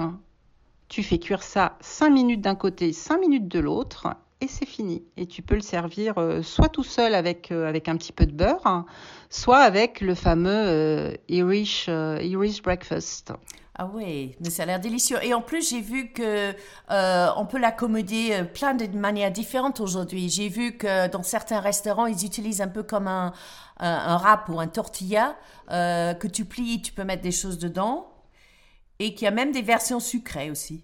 Tu 0.91 1.03
fais 1.03 1.19
cuire 1.19 1.41
ça 1.41 1.77
5 1.79 2.09
minutes 2.09 2.41
d'un 2.41 2.55
côté, 2.55 2.91
5 2.91 3.17
minutes 3.17 3.47
de 3.47 3.59
l'autre 3.59 4.09
et 4.41 4.49
c'est 4.49 4.65
fini. 4.65 5.01
Et 5.15 5.25
tu 5.25 5.41
peux 5.41 5.55
le 5.55 5.61
servir 5.61 6.17
euh, 6.17 6.41
soit 6.41 6.67
tout 6.67 6.83
seul 6.83 7.15
avec, 7.15 7.49
euh, 7.49 7.65
avec 7.65 7.87
un 7.87 7.95
petit 7.95 8.11
peu 8.11 8.25
de 8.25 8.33
beurre, 8.33 8.59
hein, 8.65 8.85
soit 9.29 9.59
avec 9.59 10.01
le 10.01 10.15
fameux 10.15 10.51
euh, 10.51 11.13
Irish, 11.29 11.87
Irish 11.87 12.61
breakfast. 12.61 13.31
Ah 13.77 13.89
oui, 13.93 14.35
mais 14.41 14.49
ça 14.49 14.63
a 14.63 14.65
l'air 14.65 14.81
délicieux. 14.81 15.17
Et 15.23 15.33
en 15.33 15.39
plus, 15.39 15.69
j'ai 15.69 15.79
vu 15.79 16.11
que 16.11 16.51
on 16.89 17.45
peut 17.45 17.57
l'accommoder 17.57 18.43
plein 18.53 18.73
de 18.73 18.85
manières 18.97 19.31
différentes 19.31 19.79
aujourd'hui. 19.79 20.27
J'ai 20.27 20.49
vu 20.49 20.75
que 20.75 21.07
dans 21.07 21.23
certains 21.23 21.61
restaurants, 21.61 22.05
ils 22.05 22.25
utilisent 22.25 22.61
un 22.61 22.67
peu 22.67 22.83
comme 22.83 23.07
un, 23.07 23.31
un, 23.79 23.93
un 23.93 24.17
wrap 24.17 24.49
ou 24.49 24.59
un 24.59 24.67
tortilla 24.67 25.37
que 25.69 26.27
tu 26.27 26.43
plies, 26.43 26.81
tu 26.81 26.91
peux 26.91 27.05
mettre 27.05 27.23
des 27.23 27.31
choses 27.31 27.59
dedans 27.59 28.10
et 29.01 29.13
qu'il 29.13 29.25
y 29.25 29.27
a 29.27 29.31
même 29.31 29.51
des 29.51 29.61
versions 29.61 29.99
sucrées 29.99 30.51
aussi. 30.51 30.83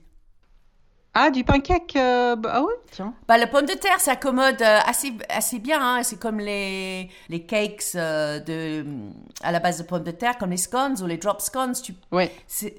Ah, 1.14 1.32
du 1.32 1.44
pancake 1.44 1.96
euh, 1.96 2.36
bah, 2.36 2.52
Ah 2.54 2.62
oui, 2.62 2.74
tiens. 2.92 3.14
Bah, 3.28 3.38
le 3.40 3.48
pomme 3.48 3.66
de 3.66 3.74
terre 3.74 4.00
s'accommode 4.00 4.62
euh, 4.62 4.80
assez, 4.86 5.14
assez 5.30 5.58
bien. 5.58 5.80
Hein. 5.82 6.04
C'est 6.04 6.20
comme 6.20 6.40
les, 6.40 7.10
les 7.30 7.46
cakes 7.46 7.96
euh, 7.96 8.40
de, 8.40 8.86
à 9.42 9.52
la 9.52 9.60
base 9.60 9.80
de 9.80 9.84
pommes 9.84 10.04
de 10.04 10.12
terre, 10.12 10.38
comme 10.38 10.52
les 10.52 10.58
scones 10.58 11.02
ou 11.02 11.08
les 11.08 11.18
drop 11.18 11.42
scones. 11.42 11.74
Tu, 11.74 11.96
oui. 12.12 12.30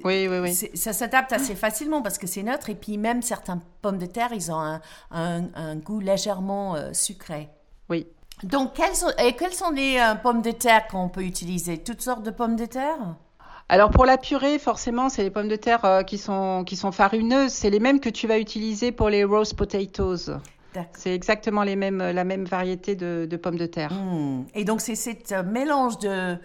oui, 0.05 0.29
oui, 0.29 0.39
oui. 0.39 0.55
Ça 0.55 0.93
s'adapte 0.93 1.33
assez 1.33 1.57
facilement 1.57 2.01
parce 2.01 2.17
que 2.17 2.29
c'est 2.29 2.45
neutre. 2.45 2.71
Et 2.71 2.77
puis, 2.77 2.97
même 2.97 3.23
certains 3.23 3.61
pommes 3.83 3.99
de 3.99 4.07
terre, 4.07 4.31
ils 4.33 4.53
ont 4.53 4.61
un, 4.61 4.81
un, 5.11 5.45
un 5.57 5.77
goût 5.77 5.99
légèrement 5.99 6.77
sucré. 6.93 7.49
Oui. 7.89 8.07
Donc, 8.45 8.75
quelles 8.75 8.95
sont, 8.95 9.11
et 9.19 9.35
quelles 9.35 9.53
sont 9.53 9.71
les 9.71 9.99
euh, 9.99 10.15
pommes 10.15 10.43
de 10.43 10.53
terre 10.53 10.87
qu'on 10.89 11.09
peut 11.09 11.25
utiliser? 11.25 11.79
Toutes 11.79 12.03
sortes 12.03 12.23
de 12.23 12.31
pommes 12.31 12.57
de 12.57 12.67
terre? 12.67 13.17
Alors 13.69 13.91
pour 13.91 14.07
la 14.07 14.17
purée, 14.17 14.59
forcément, 14.59 15.09
c'est 15.09 15.23
les 15.23 15.31
pommes 15.31 15.49
de 15.49 15.57
terre 15.57 15.85
euh, 15.85 16.03
qui 16.03 16.17
sont 16.17 16.65
qui 16.65 16.77
sont 16.77 16.93
farineuses. 16.93 17.53
C'est 17.53 17.71
les 17.71 17.81
mêmes 17.81 18.01
que 18.01 18.09
tu 18.09 18.27
vas 18.27 18.39
utiliser 18.39 18.93
pour 18.93 19.11
les 19.11 19.25
roast 19.25 19.55
potatoes. 19.55 20.41
C'est 20.93 21.15
exactement 21.15 21.65
les 21.65 21.77
mêmes, 21.77 21.99
la 21.99 22.25
même 22.25 22.45
variété 22.45 22.95
de, 22.95 23.27
de 23.29 23.37
pommes 23.37 23.57
de 23.57 23.67
terre. 23.67 23.93
Hmm. 23.93 24.45
Et 24.55 24.65
donc 24.65 24.81
c'est 24.81 24.95
ce 24.95 25.43
mélange 25.43 25.99
de 25.99 26.37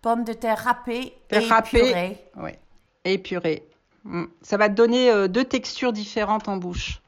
pommes 0.00 0.24
de 0.24 0.32
terre 0.32 0.58
râpées 0.58 1.14
et 1.30 1.48
purées. 1.64 2.18
Oui, 2.36 2.50
et 3.04 3.18
purée. 3.18 3.68
Hmm. 4.04 4.24
Ça 4.40 4.56
va 4.56 4.68
te 4.68 4.74
donner 4.74 5.10
euh, 5.10 5.28
deux 5.28 5.44
textures 5.44 5.92
différentes 5.92 6.48
en 6.48 6.56
bouche. 6.56 7.02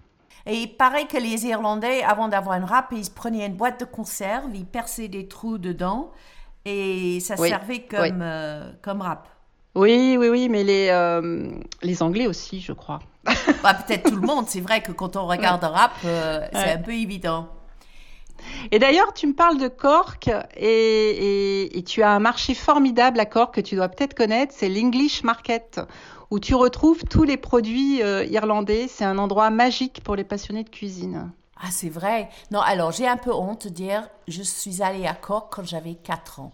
Et 0.47 0.57
il 0.57 0.77
paraît 0.77 1.07
que 1.07 1.17
les 1.17 1.47
Irlandais, 1.47 2.03
avant 2.03 2.29
d'avoir 2.29 2.59
une 2.59 2.65
râpe, 2.65 2.93
ils 2.93 3.11
prenaient 3.11 3.47
une 3.47 3.57
boîte 3.57 3.81
de 3.81 3.87
conserve, 3.87 4.55
ils 4.55 4.67
perçaient 4.67 5.09
des 5.09 5.27
trous 5.27 5.57
dedans 5.57 6.13
et 6.67 7.19
ça 7.21 7.37
servait 7.37 7.83
comme, 7.83 8.21
euh, 8.21 8.71
comme 8.83 9.01
râpe. 9.01 9.29
Oui, 9.75 10.17
oui, 10.19 10.29
oui, 10.29 10.49
mais 10.49 10.63
les, 10.63 10.89
euh, 10.91 11.49
les 11.83 12.03
Anglais 12.03 12.27
aussi, 12.27 12.61
je 12.61 12.73
crois. 12.73 13.01
bah, 13.63 13.75
Peut-être 13.75 14.11
tout 14.11 14.17
le 14.17 14.27
monde. 14.27 14.47
C'est 14.49 14.61
vrai 14.61 14.83
que 14.83 14.93
quand 14.93 15.17
on 15.17 15.27
regarde 15.27 15.65
un 15.65 15.69
rap, 15.69 15.93
euh, 16.05 16.47
c'est 16.53 16.73
un 16.73 16.79
peu 16.79 16.93
évident. 16.93 17.49
Et 18.71 18.79
d'ailleurs, 18.79 19.13
tu 19.15 19.27
me 19.27 19.33
parles 19.33 19.59
de 19.59 19.69
Cork 19.69 20.31
et, 20.57 21.79
et, 21.79 21.83
tu 21.83 22.03
as 22.03 22.11
un 22.11 22.19
marché 22.19 22.55
formidable 22.55 23.19
à 23.19 23.27
Cork 23.27 23.55
que 23.55 23.61
tu 23.61 23.75
dois 23.75 23.89
peut-être 23.89 24.15
connaître, 24.15 24.55
c'est 24.57 24.69
l'English 24.69 25.25
Market, 25.25 25.81
où 26.31 26.39
tu 26.39 26.55
retrouves 26.55 27.03
tous 27.05 27.23
les 27.23 27.37
produits 27.37 28.03
euh, 28.03 28.25
irlandais. 28.27 28.87
C'est 28.89 29.05
un 29.05 29.19
endroit 29.19 29.51
magique 29.51 30.03
pour 30.05 30.15
les 30.15 30.25
passionnés 30.25 30.65
de 30.65 30.69
cuisine. 30.69 31.33
Ah, 31.57 31.71
c'est 31.71 31.89
vrai. 31.89 32.29
Non, 32.51 32.61
alors 32.61 32.93
j'ai 32.93 33.09
un 33.09 33.17
peu 33.17 33.33
honte 33.33 33.69
de 33.69 33.73
dire, 33.73 34.09
je 34.29 34.43
suis 34.43 34.83
allée 34.83 35.07
à 35.07 35.15
Cork 35.15 35.53
quand 35.53 35.65
j'avais 35.65 35.95
4 35.95 36.41
ans. 36.41 36.53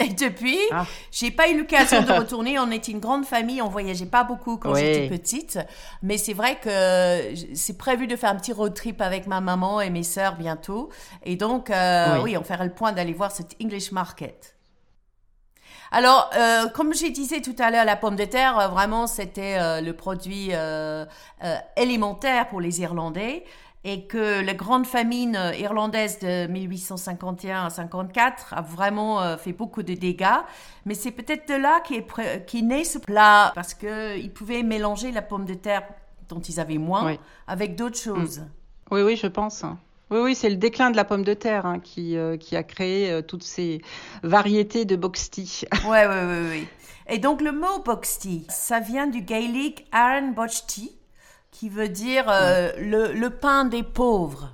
Et 0.00 0.08
depuis, 0.08 0.58
ah. 0.72 0.86
j'ai 1.12 1.30
pas 1.30 1.48
eu 1.48 1.58
l'occasion 1.58 2.02
de 2.02 2.12
retourner. 2.18 2.58
On 2.58 2.70
était 2.70 2.92
une 2.92 3.00
grande 3.00 3.24
famille, 3.24 3.62
on 3.62 3.68
voyageait 3.68 4.06
pas 4.06 4.24
beaucoup 4.24 4.56
quand 4.56 4.74
j'étais 4.74 5.08
petite. 5.08 5.58
Mais 6.02 6.18
c'est 6.18 6.32
vrai 6.32 6.58
que 6.60 7.34
c'est 7.54 7.78
prévu 7.78 8.06
de 8.06 8.16
faire 8.16 8.30
un 8.30 8.36
petit 8.36 8.52
road 8.52 8.74
trip 8.74 9.00
avec 9.00 9.26
ma 9.26 9.40
maman 9.40 9.80
et 9.80 9.90
mes 9.90 10.02
sœurs 10.02 10.36
bientôt. 10.36 10.90
Et 11.24 11.36
donc, 11.36 11.70
euh, 11.70 12.20
oui. 12.22 12.36
on 12.36 12.42
fera 12.42 12.64
le 12.64 12.72
point 12.72 12.92
d'aller 12.92 13.12
voir 13.12 13.30
cet 13.30 13.56
English 13.62 13.92
Market. 13.92 14.56
Alors, 15.92 16.28
euh, 16.34 16.68
comme 16.70 16.92
je 16.92 17.06
disais 17.06 17.40
tout 17.40 17.54
à 17.60 17.70
l'heure, 17.70 17.84
la 17.84 17.94
pomme 17.94 18.16
de 18.16 18.24
terre, 18.24 18.58
euh, 18.58 18.68
vraiment, 18.68 19.06
c'était 19.06 19.80
le 19.80 19.92
produit 19.92 20.50
élémentaire 21.76 22.48
pour 22.48 22.60
les 22.60 22.80
Irlandais 22.80 23.44
et 23.84 24.06
que 24.06 24.40
la 24.42 24.54
grande 24.54 24.86
famine 24.86 25.36
euh, 25.36 25.54
irlandaise 25.54 26.18
de 26.18 26.46
1851 26.46 27.66
à 27.66 27.70
54 27.70 28.54
a 28.54 28.62
vraiment 28.62 29.20
euh, 29.20 29.36
fait 29.36 29.52
beaucoup 29.52 29.82
de 29.82 29.92
dégâts. 29.92 30.40
Mais 30.86 30.94
c'est 30.94 31.10
peut-être 31.10 31.46
de 31.48 31.54
là 31.54 31.80
qu'est 31.80 32.62
naît 32.62 32.84
ce 32.84 32.98
plat, 32.98 33.52
parce 33.54 33.74
qu'ils 33.74 34.32
pouvaient 34.32 34.62
mélanger 34.62 35.12
la 35.12 35.22
pomme 35.22 35.44
de 35.44 35.54
terre 35.54 35.82
dont 36.28 36.40
ils 36.40 36.58
avaient 36.58 36.78
moins 36.78 37.16
avec 37.46 37.76
d'autres 37.76 37.98
mm. 37.98 38.16
choses. 38.16 38.42
Oui, 38.90 39.02
oui, 39.02 39.16
je 39.16 39.26
pense. 39.26 39.64
Oui, 40.10 40.18
oui, 40.20 40.34
c'est 40.34 40.50
le 40.50 40.56
déclin 40.56 40.90
de 40.90 40.96
la 40.96 41.04
pomme 41.04 41.24
de 41.24 41.34
terre 41.34 41.66
hein, 41.66 41.78
qui, 41.78 42.16
euh, 42.16 42.36
qui 42.36 42.56
a 42.56 42.62
créé 42.62 43.22
toutes 43.22 43.42
ces 43.42 43.82
variétés 44.22 44.84
de 44.86 44.96
box 44.96 45.30
tea. 45.30 45.66
Oui, 45.86 45.98
oui, 46.08 46.48
oui. 46.50 46.66
Et 47.06 47.18
donc 47.18 47.42
le 47.42 47.52
mot 47.52 47.82
box 47.84 48.18
tea, 48.18 48.46
ça 48.48 48.80
vient 48.80 49.06
du 49.06 49.20
gaélique 49.20 49.86
Aaron 49.92 50.28
Bochty, 50.28 50.96
qui 51.54 51.68
veut 51.68 51.88
dire 51.88 52.24
euh, 52.28 52.72
le, 52.78 53.12
le, 53.12 53.30
pain 53.30 53.64
des 53.64 53.84
pauvres. 53.84 54.50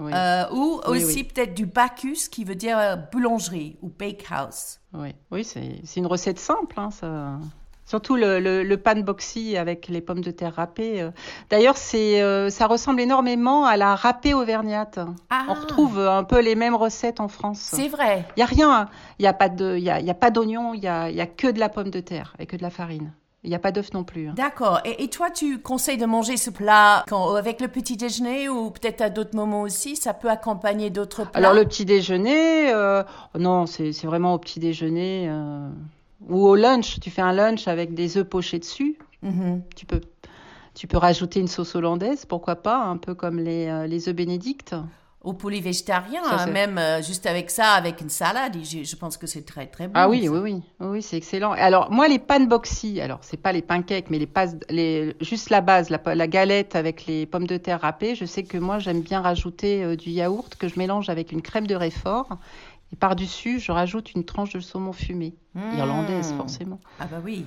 Euh, 0.00 0.44
ou 0.50 0.80
aussi 0.86 1.22
peut-être 1.22 1.54
du 1.54 1.64
Bacchus 1.64 2.28
qui 2.28 2.42
veut 2.42 2.56
dire 2.56 2.76
euh, 2.76 2.96
boulangerie 2.96 3.76
ou 3.82 3.88
bakehouse. 3.88 4.80
Oui, 4.92 5.14
oui 5.30 5.44
c'est 5.44 5.96
une 5.96 6.08
recette 6.08 6.40
simple. 6.40 6.78
Hein, 6.78 6.90
ça... 6.90 7.38
Surtout 7.84 8.16
le, 8.16 8.40
le, 8.40 8.76
pan 8.78 8.96
boxy 8.96 9.56
avec 9.56 9.86
les 9.86 10.00
pommes 10.00 10.22
de 10.22 10.30
terre 10.30 10.54
râpées. 10.56 11.08
D'ailleurs, 11.50 11.76
c'est 11.76 12.50
ça 12.50 12.66
ressemble 12.66 13.00
énormément 13.00 13.66
à 13.66 13.76
la 13.76 13.94
râpée 13.94 14.34
auvergnate. 14.34 14.98
Ah. 15.30 15.44
On 15.48 15.54
retrouve 15.54 15.98
un 15.98 16.24
peu 16.24 16.40
les 16.40 16.54
mêmes 16.54 16.74
recettes 16.74 17.20
en 17.20 17.28
France. 17.28 17.58
C'est 17.58 17.88
vrai. 17.88 18.24
Il 18.36 18.40
y 18.40 18.42
a 18.42 18.46
rien. 18.46 18.88
Il 19.18 19.24
y 19.24 19.28
a 19.28 19.34
pas 19.34 19.48
de, 19.50 19.76
il 19.76 19.84
y 19.84 19.90
a, 19.90 20.00
y 20.00 20.10
a 20.10 20.14
pas 20.14 20.30
d'oignon. 20.30 20.74
Il 20.74 20.82
y 20.82 20.88
a, 20.88 21.10
y 21.10 21.20
a 21.20 21.26
que 21.26 21.48
de 21.48 21.58
la 21.58 21.68
pomme 21.68 21.90
de 21.90 22.00
terre 22.00 22.34
et 22.38 22.46
que 22.46 22.56
de 22.56 22.62
la 22.62 22.70
farine. 22.70 23.12
Il 23.44 23.50
n'y 23.50 23.56
a 23.56 23.58
pas 23.58 23.72
d'œuf 23.72 23.92
non 23.92 24.04
plus. 24.04 24.28
Hein. 24.28 24.34
D'accord. 24.36 24.80
Et, 24.84 25.08
toi, 25.08 25.28
tu 25.30 25.58
conseilles 25.58 25.98
de 25.98 26.06
manger 26.06 26.36
ce 26.36 26.50
plat 26.50 27.04
quand, 27.08 27.34
avec 27.34 27.60
le 27.60 27.66
petit 27.66 27.96
déjeuner 27.96 28.48
ou 28.48 28.70
peut-être 28.70 29.00
à 29.00 29.10
d'autres 29.10 29.34
moments 29.34 29.62
aussi? 29.62 29.96
Ça 29.96 30.14
peut 30.14 30.30
accompagner 30.30 30.90
d'autres 30.90 31.24
plats? 31.24 31.38
Alors, 31.38 31.52
le 31.52 31.64
petit 31.64 31.84
déjeuner, 31.84 32.72
euh, 32.72 33.02
non, 33.36 33.66
c'est 33.66 33.90
vraiment 34.04 34.34
au 34.34 34.38
petit 34.38 34.60
déjeuner. 34.60 35.26
Euh, 35.28 35.68
ou 36.28 36.46
au 36.46 36.54
lunch. 36.54 37.00
Tu 37.00 37.10
fais 37.10 37.22
un 37.22 37.32
lunch 37.32 37.66
avec 37.66 37.94
des 37.94 38.16
œufs 38.16 38.28
pochés 38.28 38.60
dessus. 38.60 38.96
Mm-hmm. 39.24 39.60
Tu 39.74 39.86
peux. 39.86 40.00
Tu 40.74 40.86
peux 40.86 40.96
rajouter 40.96 41.38
une 41.38 41.48
sauce 41.48 41.74
hollandaise, 41.74 42.24
pourquoi 42.24 42.56
pas, 42.56 42.78
un 42.78 42.96
peu 42.96 43.14
comme 43.14 43.38
les, 43.38 43.66
euh, 43.66 43.86
les 43.86 44.08
œufs 44.08 44.14
bénédicts 44.14 44.74
au 45.24 45.32
poulet 45.32 45.60
végétarien, 45.60 46.22
hein, 46.28 46.46
même 46.46 46.78
euh, 46.78 47.00
juste 47.00 47.26
avec 47.26 47.50
ça, 47.50 47.72
avec 47.72 48.00
une 48.00 48.08
salade, 48.08 48.56
je, 48.62 48.82
je 48.82 48.96
pense 48.96 49.16
que 49.16 49.26
c'est 49.26 49.42
très 49.42 49.66
très 49.66 49.86
bon. 49.86 49.92
Ah 49.94 50.08
oui, 50.08 50.28
oui, 50.28 50.38
oui, 50.38 50.62
oui, 50.80 51.02
c'est 51.02 51.16
excellent. 51.16 51.52
Alors 51.52 51.90
moi, 51.92 52.08
les 52.08 52.18
pan 52.18 52.40
boxy, 52.40 53.00
alors 53.00 53.18
c'est 53.22 53.36
pas 53.36 53.52
les 53.52 53.62
pancakes, 53.62 54.10
mais 54.10 54.18
les, 54.18 54.28
les 54.70 55.16
juste 55.20 55.50
la 55.50 55.60
base, 55.60 55.90
la, 55.90 56.00
la, 56.14 56.26
galette 56.26 56.74
avec 56.74 57.06
les 57.06 57.26
pommes 57.26 57.46
de 57.46 57.56
terre 57.56 57.82
râpées. 57.82 58.14
Je 58.14 58.24
sais 58.24 58.42
que 58.42 58.58
moi, 58.58 58.78
j'aime 58.78 59.00
bien 59.00 59.20
rajouter 59.20 59.84
euh, 59.84 59.96
du 59.96 60.10
yaourt 60.10 60.56
que 60.56 60.66
je 60.66 60.78
mélange 60.78 61.08
avec 61.08 61.30
une 61.30 61.42
crème 61.42 61.66
de 61.66 61.76
réfort. 61.76 62.28
Et 62.92 62.96
par-dessus, 62.96 63.58
je 63.58 63.72
rajoute 63.72 64.12
une 64.14 64.24
tranche 64.24 64.52
de 64.52 64.60
saumon 64.60 64.92
fumé, 64.92 65.34
mmh. 65.54 65.78
irlandaise 65.78 66.34
forcément. 66.36 66.80
Ah 67.00 67.06
bah 67.10 67.22
oui. 67.24 67.46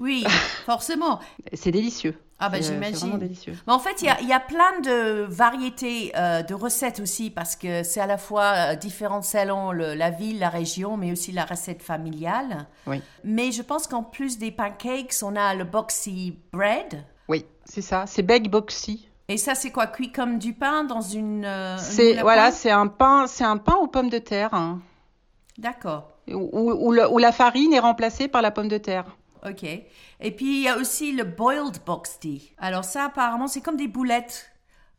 Oui, 0.00 0.24
forcément. 0.66 1.20
C'est 1.52 1.70
délicieux. 1.70 2.16
Ah 2.42 2.48
ben 2.48 2.62
j'imagine. 2.62 3.18
délicieux. 3.18 3.54
Mais 3.66 3.72
en 3.74 3.78
fait, 3.78 4.00
il 4.00 4.06
y 4.06 4.08
a, 4.08 4.20
y 4.22 4.32
a, 4.32 4.40
plein 4.40 4.80
de 4.80 5.26
variétés 5.28 6.10
euh, 6.16 6.42
de 6.42 6.54
recettes 6.54 6.98
aussi 6.98 7.28
parce 7.28 7.54
que 7.54 7.82
c'est 7.82 8.00
à 8.00 8.06
la 8.06 8.16
fois 8.16 8.54
euh, 8.54 8.74
différent 8.76 9.20
selon 9.20 9.72
le, 9.72 9.94
la 9.94 10.08
ville, 10.08 10.38
la 10.38 10.48
région, 10.48 10.96
mais 10.96 11.12
aussi 11.12 11.32
la 11.32 11.44
recette 11.44 11.82
familiale. 11.82 12.66
Oui. 12.86 13.02
Mais 13.24 13.52
je 13.52 13.60
pense 13.60 13.86
qu'en 13.86 14.02
plus 14.02 14.38
des 14.38 14.50
pancakes, 14.50 15.16
on 15.22 15.36
a 15.36 15.54
le 15.54 15.64
boxy 15.64 16.38
bread. 16.50 17.04
Oui, 17.28 17.44
c'est 17.66 17.82
ça. 17.82 18.04
C'est 18.06 18.22
bake 18.22 18.50
boxy. 18.50 19.06
Et 19.28 19.36
ça, 19.36 19.54
c'est 19.54 19.70
quoi? 19.70 19.86
Cuit 19.86 20.10
comme 20.10 20.38
du 20.38 20.54
pain 20.54 20.84
dans 20.84 21.02
une. 21.02 21.44
Euh, 21.44 21.76
c'est 21.78 22.22
voilà, 22.22 22.52
c'est 22.52 22.70
un 22.70 22.86
pain, 22.86 23.26
c'est 23.26 23.44
un 23.44 23.58
pain 23.58 23.74
aux 23.74 23.86
pommes 23.86 24.08
de 24.08 24.18
terre. 24.18 24.54
Hein. 24.54 24.80
D'accord. 25.58 26.08
Où, 26.26 26.82
où 26.82 27.18
la 27.18 27.32
farine 27.32 27.74
est 27.74 27.80
remplacée 27.80 28.28
par 28.28 28.40
la 28.40 28.50
pomme 28.50 28.68
de 28.68 28.78
terre. 28.78 29.04
Ok. 29.48 29.64
Et 29.64 30.30
puis, 30.30 30.58
il 30.58 30.62
y 30.62 30.68
a 30.68 30.76
aussi 30.76 31.12
le 31.12 31.24
boiled 31.24 31.78
box 31.84 32.18
tea. 32.20 32.52
Alors 32.58 32.84
ça, 32.84 33.04
apparemment, 33.06 33.46
c'est 33.46 33.60
comme 33.60 33.76
des 33.76 33.88
boulettes 33.88 34.50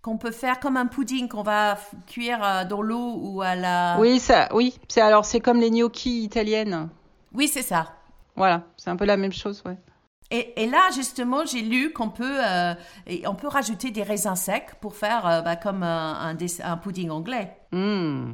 qu'on 0.02 0.18
peut 0.18 0.32
faire 0.32 0.60
comme 0.60 0.78
un 0.78 0.88
pudding 0.88 1.28
qu'on 1.28 1.44
va 1.44 1.78
cuire 2.08 2.44
euh, 2.44 2.66
dans 2.66 2.82
l'eau 2.82 3.20
ou 3.22 3.42
à 3.42 3.56
la... 3.56 3.98
Oui, 4.00 4.20
ça, 4.20 4.50
oui. 4.54 4.80
C'est, 4.88 5.02
alors, 5.02 5.26
c'est 5.26 5.40
comme 5.40 5.60
les 5.60 5.70
gnocchis 5.70 6.24
italiennes. 6.24 6.90
Oui, 7.34 7.48
c'est 7.48 7.62
ça. 7.62 7.94
Voilà, 8.36 8.64
c'est 8.78 8.90
un 8.90 8.96
peu 8.96 9.06
la 9.06 9.18
même 9.18 9.32
chose, 9.32 9.62
ouais. 9.66 9.78
Et, 10.32 10.64
et 10.64 10.68
là, 10.68 10.80
justement, 10.96 11.46
j'ai 11.46 11.62
lu 11.62 11.92
qu'on 11.92 12.10
peut, 12.10 12.40
euh, 12.40 12.74
on 13.26 13.36
peut 13.36 13.50
rajouter 13.50 13.92
des 13.92 14.02
raisins 14.02 14.36
secs 14.36 14.76
pour 14.80 14.96
faire 14.96 15.28
euh, 15.28 15.42
bah, 15.42 15.58
comme 15.58 15.84
un, 15.84 16.36
un, 16.64 16.78
pudding 16.78 17.10
anglais. 17.10 17.58
Mmh. 17.74 18.32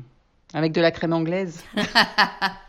Avec 0.54 0.72
de 0.74 0.82
la 0.82 0.92
crème 0.92 1.14
anglaise. 1.14 1.64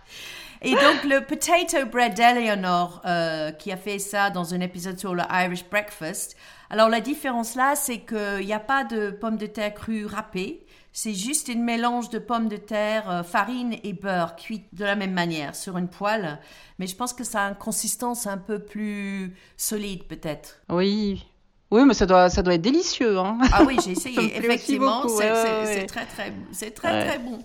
Et 0.62 0.72
donc, 0.72 1.04
le 1.04 1.20
Potato 1.24 1.86
Bread 1.90 2.14
d'Eleanor, 2.14 3.02
euh, 3.04 3.52
qui 3.52 3.70
a 3.70 3.76
fait 3.76 3.98
ça 3.98 4.30
dans 4.30 4.54
un 4.54 4.60
épisode 4.60 4.98
sur 4.98 5.14
le 5.14 5.22
Irish 5.30 5.64
Breakfast. 5.68 6.36
Alors, 6.70 6.88
la 6.88 7.00
différence 7.00 7.54
là, 7.54 7.74
c'est 7.76 8.00
qu'il 8.00 8.44
n'y 8.44 8.52
a 8.52 8.60
pas 8.60 8.84
de 8.84 9.10
pommes 9.10 9.36
de 9.36 9.46
terre 9.46 9.74
crues 9.74 10.06
râpées. 10.06 10.66
C'est 10.92 11.14
juste 11.14 11.48
une 11.48 11.62
mélange 11.62 12.10
de 12.10 12.18
pommes 12.18 12.48
de 12.48 12.56
terre, 12.56 13.08
euh, 13.08 13.22
farine 13.22 13.76
et 13.84 13.92
beurre 13.92 14.34
cuites 14.34 14.74
de 14.74 14.84
la 14.84 14.96
même 14.96 15.12
manière 15.12 15.54
sur 15.54 15.78
une 15.78 15.88
poêle. 15.88 16.40
Mais 16.78 16.86
je 16.86 16.96
pense 16.96 17.12
que 17.12 17.24
ça 17.24 17.44
a 17.44 17.48
une 17.50 17.54
consistance 17.54 18.26
un 18.26 18.38
peu 18.38 18.58
plus 18.58 19.36
solide, 19.56 20.04
peut-être. 20.04 20.60
Oui, 20.68 21.24
oui, 21.70 21.84
mais 21.84 21.94
ça 21.94 22.06
doit, 22.06 22.30
ça 22.30 22.42
doit 22.42 22.54
être 22.54 22.62
délicieux. 22.62 23.18
Hein. 23.18 23.38
Ah 23.52 23.62
oui, 23.66 23.76
j'ai 23.84 23.92
essayé. 23.92 24.36
Effectivement, 24.36 25.06
c'est 25.06 25.86
très, 25.86 26.06
très, 26.06 26.32
c'est 26.50 26.70
très, 26.70 27.06
très 27.06 27.18
bon. 27.18 27.38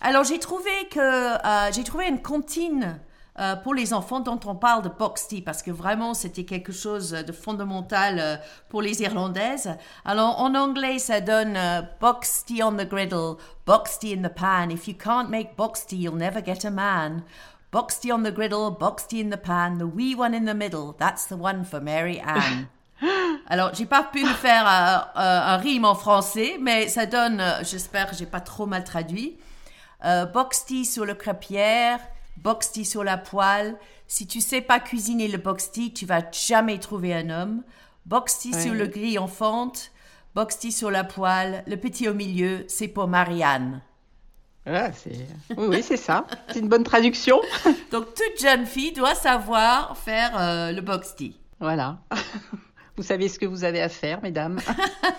Alors 0.00 0.24
j'ai 0.24 0.38
trouvé 0.38 0.70
que 0.90 0.98
euh, 0.98 1.72
j'ai 1.72 1.84
trouvé 1.84 2.08
une 2.08 2.22
comptine 2.22 2.98
euh, 3.38 3.54
pour 3.56 3.74
les 3.74 3.92
enfants 3.92 4.20
dont 4.20 4.40
on 4.46 4.54
parle 4.54 4.82
de 4.82 4.88
box 4.88 5.28
tea 5.28 5.42
parce 5.42 5.62
que 5.62 5.70
vraiment 5.70 6.14
c'était 6.14 6.44
quelque 6.44 6.72
chose 6.72 7.10
de 7.10 7.32
fondamental 7.32 8.18
euh, 8.18 8.36
pour 8.68 8.82
les 8.82 9.02
Irlandaises. 9.02 9.76
Alors 10.04 10.40
en 10.40 10.54
anglais 10.54 10.98
ça 10.98 11.20
donne 11.20 11.58
box 12.00 12.44
tea 12.46 12.62
on 12.62 12.72
the 12.72 12.88
griddle, 12.88 13.36
box 13.66 13.98
tea 13.98 14.14
in 14.14 14.22
the 14.22 14.34
pan. 14.34 14.70
If 14.70 14.88
you 14.88 14.94
can't 14.94 15.28
make 15.28 15.56
box 15.56 15.86
tea, 15.86 15.96
you'll 15.96 16.16
never 16.16 16.42
get 16.44 16.64
a 16.64 16.70
man. 16.70 17.22
Box 17.70 18.00
tea 18.00 18.12
on 18.12 18.22
the 18.22 18.32
griddle, 18.32 18.70
box 18.70 19.06
tea 19.06 19.20
in 19.20 19.30
the 19.30 19.36
pan, 19.36 19.78
the 19.78 19.86
wee 19.86 20.14
one 20.14 20.34
in 20.34 20.44
the 20.44 20.54
middle, 20.54 20.96
that's 20.98 21.26
the 21.26 21.36
one 21.36 21.64
for 21.64 21.80
Mary 21.80 22.18
Anne. 22.18 22.68
Alors, 23.48 23.74
j'ai 23.74 23.86
pas 23.86 24.04
pu 24.04 24.20
le 24.22 24.34
faire 24.34 24.66
euh, 24.66 25.20
euh, 25.20 25.54
un 25.54 25.56
rime 25.56 25.84
en 25.84 25.94
français, 25.94 26.56
mais 26.60 26.88
ça 26.88 27.06
donne, 27.06 27.40
euh, 27.40 27.62
j'espère 27.62 28.08
que 28.08 28.16
j'ai 28.16 28.26
pas 28.26 28.40
trop 28.40 28.66
mal 28.66 28.84
traduit. 28.84 29.36
Euh, 30.04 30.26
box 30.26 30.64
tea 30.66 30.84
sur 30.84 31.04
le 31.04 31.14
crêpière, 31.14 32.00
box 32.36 32.72
tea 32.72 32.84
sur 32.84 33.04
la 33.04 33.18
poêle. 33.18 33.76
Si 34.06 34.26
tu 34.26 34.40
sais 34.40 34.60
pas 34.60 34.80
cuisiner 34.80 35.28
le 35.28 35.38
box 35.38 35.70
tea, 35.70 35.92
tu 35.92 36.06
vas 36.06 36.22
jamais 36.32 36.78
trouver 36.78 37.14
un 37.14 37.30
homme. 37.30 37.62
Box 38.06 38.38
tea 38.38 38.54
sur 38.54 38.74
le 38.74 38.86
grill 38.86 39.18
en 39.18 39.28
fente, 39.28 39.92
box 40.34 40.58
tea 40.58 40.72
sur 40.72 40.90
la 40.90 41.04
poêle. 41.04 41.62
Le 41.66 41.76
petit 41.76 42.08
au 42.08 42.14
milieu, 42.14 42.64
c'est 42.66 42.88
pour 42.88 43.08
Marianne. 43.08 43.82
Ah. 44.66 44.88
Oui, 45.56 45.66
oui, 45.68 45.82
c'est 45.82 45.96
ça. 45.96 46.26
C'est 46.48 46.60
une 46.60 46.68
bonne 46.68 46.84
traduction. 46.84 47.40
Donc, 47.90 48.14
toute 48.14 48.40
jeune 48.40 48.66
fille 48.66 48.92
doit 48.92 49.14
savoir 49.14 49.96
faire 49.96 50.32
euh, 50.38 50.72
le 50.72 50.80
box 50.80 51.14
tea. 51.16 51.40
Voilà. 51.60 51.98
Vous 53.00 53.06
savez 53.06 53.30
ce 53.30 53.38
que 53.38 53.46
vous 53.46 53.64
avez 53.64 53.80
à 53.80 53.88
faire, 53.88 54.20
mesdames. 54.22 54.60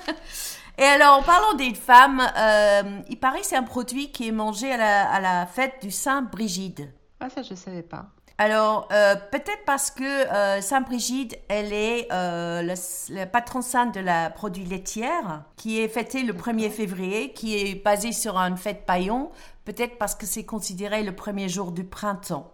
Et 0.77 0.83
alors, 0.83 1.17
en 1.17 1.23
parlant 1.23 1.55
des 1.55 1.73
femmes, 1.73 2.21
euh, 2.38 3.01
il 3.09 3.17
paraît 3.17 3.39
que 3.39 3.47
c'est 3.47 3.55
un 3.55 3.63
produit 3.63 4.11
qui 4.11 4.27
est 4.27 4.31
mangé 4.31 4.71
à 4.71 4.77
la, 4.77 5.11
à 5.11 5.19
la 5.19 5.45
fête 5.47 5.73
du 5.81 5.89
Saint 5.89 6.21
Brigide. 6.21 6.93
Ah, 7.19 7.31
ça, 7.31 7.41
je 7.41 7.55
savais 7.55 7.81
pas. 7.81 8.05
Alors, 8.38 8.88
euh, 8.91 9.15
peut-être 9.31 9.65
parce 9.65 9.89
que 9.89 10.03
euh, 10.03 10.61
Saint 10.61 10.81
Brigide, 10.81 11.35
elle 11.47 11.73
est 11.73 12.07
euh, 12.11 12.61
le, 12.61 12.75
le 13.15 13.25
patron 13.25 13.63
saint 13.63 13.88
de 13.88 14.00
la 14.00 14.29
produit 14.29 14.65
laitière, 14.65 15.45
qui 15.55 15.79
est 15.79 15.88
fêté 15.88 16.21
le 16.21 16.33
1er 16.33 16.69
février, 16.69 17.33
qui 17.33 17.57
est 17.57 17.83
basé 17.83 18.11
sur 18.11 18.38
une 18.38 18.57
fête 18.57 18.85
paillon, 18.85 19.31
peut-être 19.65 19.97
parce 19.97 20.13
que 20.13 20.27
c'est 20.27 20.45
considéré 20.45 21.01
le 21.01 21.15
premier 21.15 21.50
jour 21.50 21.71
du 21.71 21.83
printemps. 21.83 22.51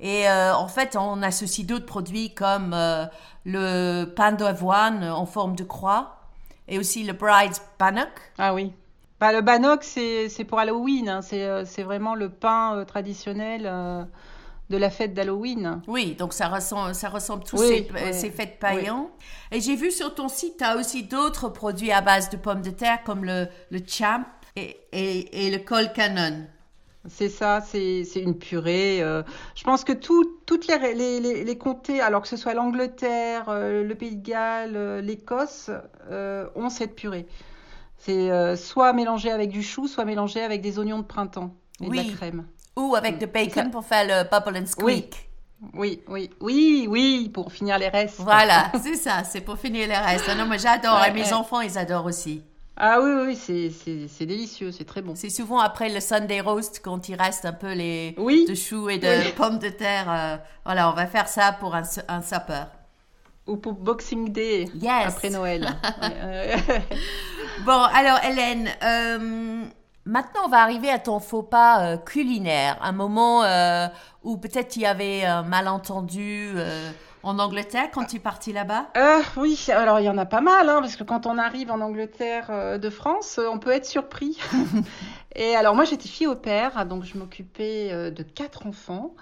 Et 0.00 0.28
euh, 0.28 0.54
en 0.54 0.68
fait, 0.68 0.96
on 0.96 1.22
associe 1.22 1.66
d'autres 1.66 1.86
produits 1.86 2.34
comme 2.34 2.72
euh, 2.74 3.06
le 3.44 4.04
pain 4.04 4.32
d'avoine 4.32 5.04
en 5.04 5.26
forme 5.26 5.54
de 5.56 5.64
croix 5.64 6.16
et 6.68 6.78
aussi 6.78 7.04
le 7.04 7.12
bride's 7.12 7.62
bannock. 7.78 8.08
Ah 8.38 8.54
oui. 8.54 8.72
Bah, 9.20 9.32
le 9.32 9.40
bannock, 9.40 9.84
c'est, 9.84 10.28
pour 10.48 10.58
Halloween. 10.58 11.08
hein. 11.08 11.22
C'est, 11.22 11.44
euh, 11.44 11.64
c'est 11.64 11.84
vraiment 11.84 12.14
le 12.14 12.28
pain 12.28 12.76
euh, 12.76 12.84
traditionnel 12.84 13.62
de 14.70 14.76
la 14.78 14.90
fête 14.90 15.14
d'Halloween. 15.14 15.82
Oui, 15.86 16.14
donc 16.14 16.32
ça 16.32 16.48
ressemble, 16.48 16.94
ça 16.94 17.08
ressemble 17.10 17.44
tous 17.44 17.60
Oui, 17.60 17.86
ces, 17.94 18.12
ces 18.12 18.30
fêtes 18.30 18.58
paillants. 18.58 19.10
Et 19.52 19.60
j'ai 19.60 19.76
vu 19.76 19.90
sur 19.90 20.14
ton 20.14 20.28
site, 20.28 20.56
tu 20.58 20.64
as 20.64 20.76
aussi 20.76 21.04
d'autres 21.04 21.50
produits 21.50 21.92
à 21.92 22.00
base 22.00 22.30
de 22.30 22.36
pommes 22.38 22.62
de 22.62 22.70
terre 22.70 23.02
comme 23.04 23.24
le, 23.24 23.46
le 23.70 23.80
champ 23.86 24.22
et, 24.56 24.80
et, 24.92 25.46
et 25.46 25.50
le 25.50 25.58
col 25.62 25.92
canon. 25.92 26.46
C'est 27.08 27.28
ça, 27.28 27.60
c'est, 27.60 28.02
une 28.16 28.38
purée. 28.38 29.02
euh, 29.02 29.22
je 29.54 29.62
pense 29.64 29.84
que 29.84 29.92
tout- 29.92 30.38
toutes 30.46 30.66
les, 30.66 30.78
les, 30.94 31.20
les, 31.20 31.44
les 31.44 31.58
comtés, 31.58 32.00
alors 32.00 32.22
que 32.22 32.28
ce 32.28 32.36
soit 32.36 32.54
l'Angleterre, 32.54 33.44
euh, 33.48 33.84
le 33.84 33.94
Pays 33.94 34.16
de 34.16 34.26
Galles, 34.26 34.72
euh, 34.76 35.00
l'Écosse, 35.02 35.70
ont 36.56 36.70
cette 36.70 36.94
purée. 36.96 37.26
C'est 37.98 38.56
soit 38.56 38.92
mélangé 38.92 39.30
avec 39.30 39.50
du 39.50 39.62
chou, 39.62 39.86
soit 39.88 40.04
mélangé 40.04 40.42
avec 40.42 40.60
des 40.60 40.78
oignons 40.78 40.98
de 40.98 41.04
printemps 41.04 41.54
et 41.80 41.84
de 41.86 41.90
Oui. 41.90 41.96
la 42.06 42.12
crème. 42.16 42.46
Ou 42.76 42.94
avec 42.96 43.18
de 43.18 43.26
bacon 43.26 43.64
Ça- 43.64 43.70
pour 43.70 43.84
faire 43.84 44.04
le 44.06 44.28
bubble 44.28 44.58
and 44.58 44.66
squeak. 44.66 45.28
Oui, 45.72 46.02
oui, 46.08 46.28
oui, 46.40 46.86
oui, 46.90 47.30
pour 47.32 47.50
finir 47.50 47.78
les 47.78 47.88
restes. 47.88 48.20
Voilà, 48.20 48.70
c'est 48.82 48.96
ça, 48.96 49.24
c'est 49.24 49.40
pour 49.40 49.56
finir 49.56 49.88
le 49.88 49.94
reste. 49.94 50.24
Ah 50.28 50.34
Non, 50.34 50.46
mais 50.46 50.58
j'adore, 50.58 51.00
Ouais, 51.00 51.08
et 51.10 51.12
mes 51.12 51.22
ouais. 51.22 51.32
enfants, 51.32 51.60
ils 51.62 51.78
adorent 51.78 52.04
aussi. 52.06 52.42
Ah 52.76 52.98
oui, 53.00 53.10
oui, 53.26 53.36
c'est, 53.36 53.70
c'est, 53.70 54.08
c'est 54.08 54.26
délicieux, 54.26 54.72
c'est 54.72 54.84
très 54.84 55.00
bon. 55.00 55.14
C'est 55.14 55.30
souvent 55.30 55.60
après 55.60 55.88
le 55.90 56.00
Sunday 56.00 56.40
roast 56.40 56.80
quand 56.82 57.08
il 57.08 57.14
reste 57.14 57.44
un 57.44 57.52
peu 57.52 57.72
les 57.72 58.14
Oui. 58.18 58.46
de 58.48 58.54
choux 58.54 58.88
et 58.90 58.98
de 58.98 59.06
Oui. 59.06 59.32
pommes 59.36 59.58
de 59.60 59.68
terre. 59.68 60.06
euh, 60.10 60.36
voilà, 60.64 60.90
on 60.90 60.94
va 60.94 61.06
faire 61.06 61.28
ça 61.28 61.52
pour 61.52 61.74
un, 61.76 61.82
un 62.08 62.20
supper. 62.22 62.64
Ou 63.46 63.58
pour 63.58 63.74
Boxing 63.74 64.32
Day, 64.32 64.64
Yes. 64.74 65.06
après 65.08 65.30
Noël. 65.30 65.68
Bon, 67.64 67.80
alors 67.94 68.18
Hélène, 68.24 68.68
euh, 68.82 69.62
maintenant 70.04 70.40
on 70.46 70.48
va 70.48 70.58
arriver 70.62 70.90
à 70.90 70.98
ton 70.98 71.20
faux 71.20 71.42
pas 71.44 71.84
euh, 71.86 71.96
culinaire, 71.96 72.76
un 72.82 72.90
moment 72.92 73.42
où 74.24 74.36
peut-être 74.38 74.74
il 74.76 74.82
y 74.82 74.86
avait 74.86 75.24
un 75.24 75.42
malentendu 75.42 76.48
en 77.24 77.38
Angleterre 77.38 77.90
quand 77.92 78.04
tu 78.04 78.16
es 78.16 78.18
parti 78.20 78.52
là-bas. 78.52 78.88
Euh, 78.96 79.20
oui, 79.36 79.66
alors 79.70 79.98
il 80.00 80.04
y 80.04 80.08
en 80.08 80.18
a 80.18 80.26
pas 80.26 80.40
mal, 80.40 80.68
hein, 80.68 80.78
parce 80.80 80.96
que 80.96 81.04
quand 81.04 81.26
on 81.26 81.38
arrive 81.38 81.70
en 81.70 81.80
Angleterre 81.80 82.46
euh, 82.50 82.78
de 82.78 82.90
France, 82.90 83.38
euh, 83.38 83.48
on 83.52 83.58
peut 83.58 83.70
être 83.70 83.86
surpris. 83.86 84.38
Et 85.34 85.56
alors 85.56 85.74
moi 85.74 85.84
j'étais 85.84 86.08
fille 86.08 86.26
au 86.28 86.36
père, 86.36 86.86
donc 86.86 87.04
je 87.04 87.18
m'occupais 87.18 87.88
euh, 87.92 88.10
de 88.10 88.22
quatre 88.22 88.66
enfants. 88.66 89.14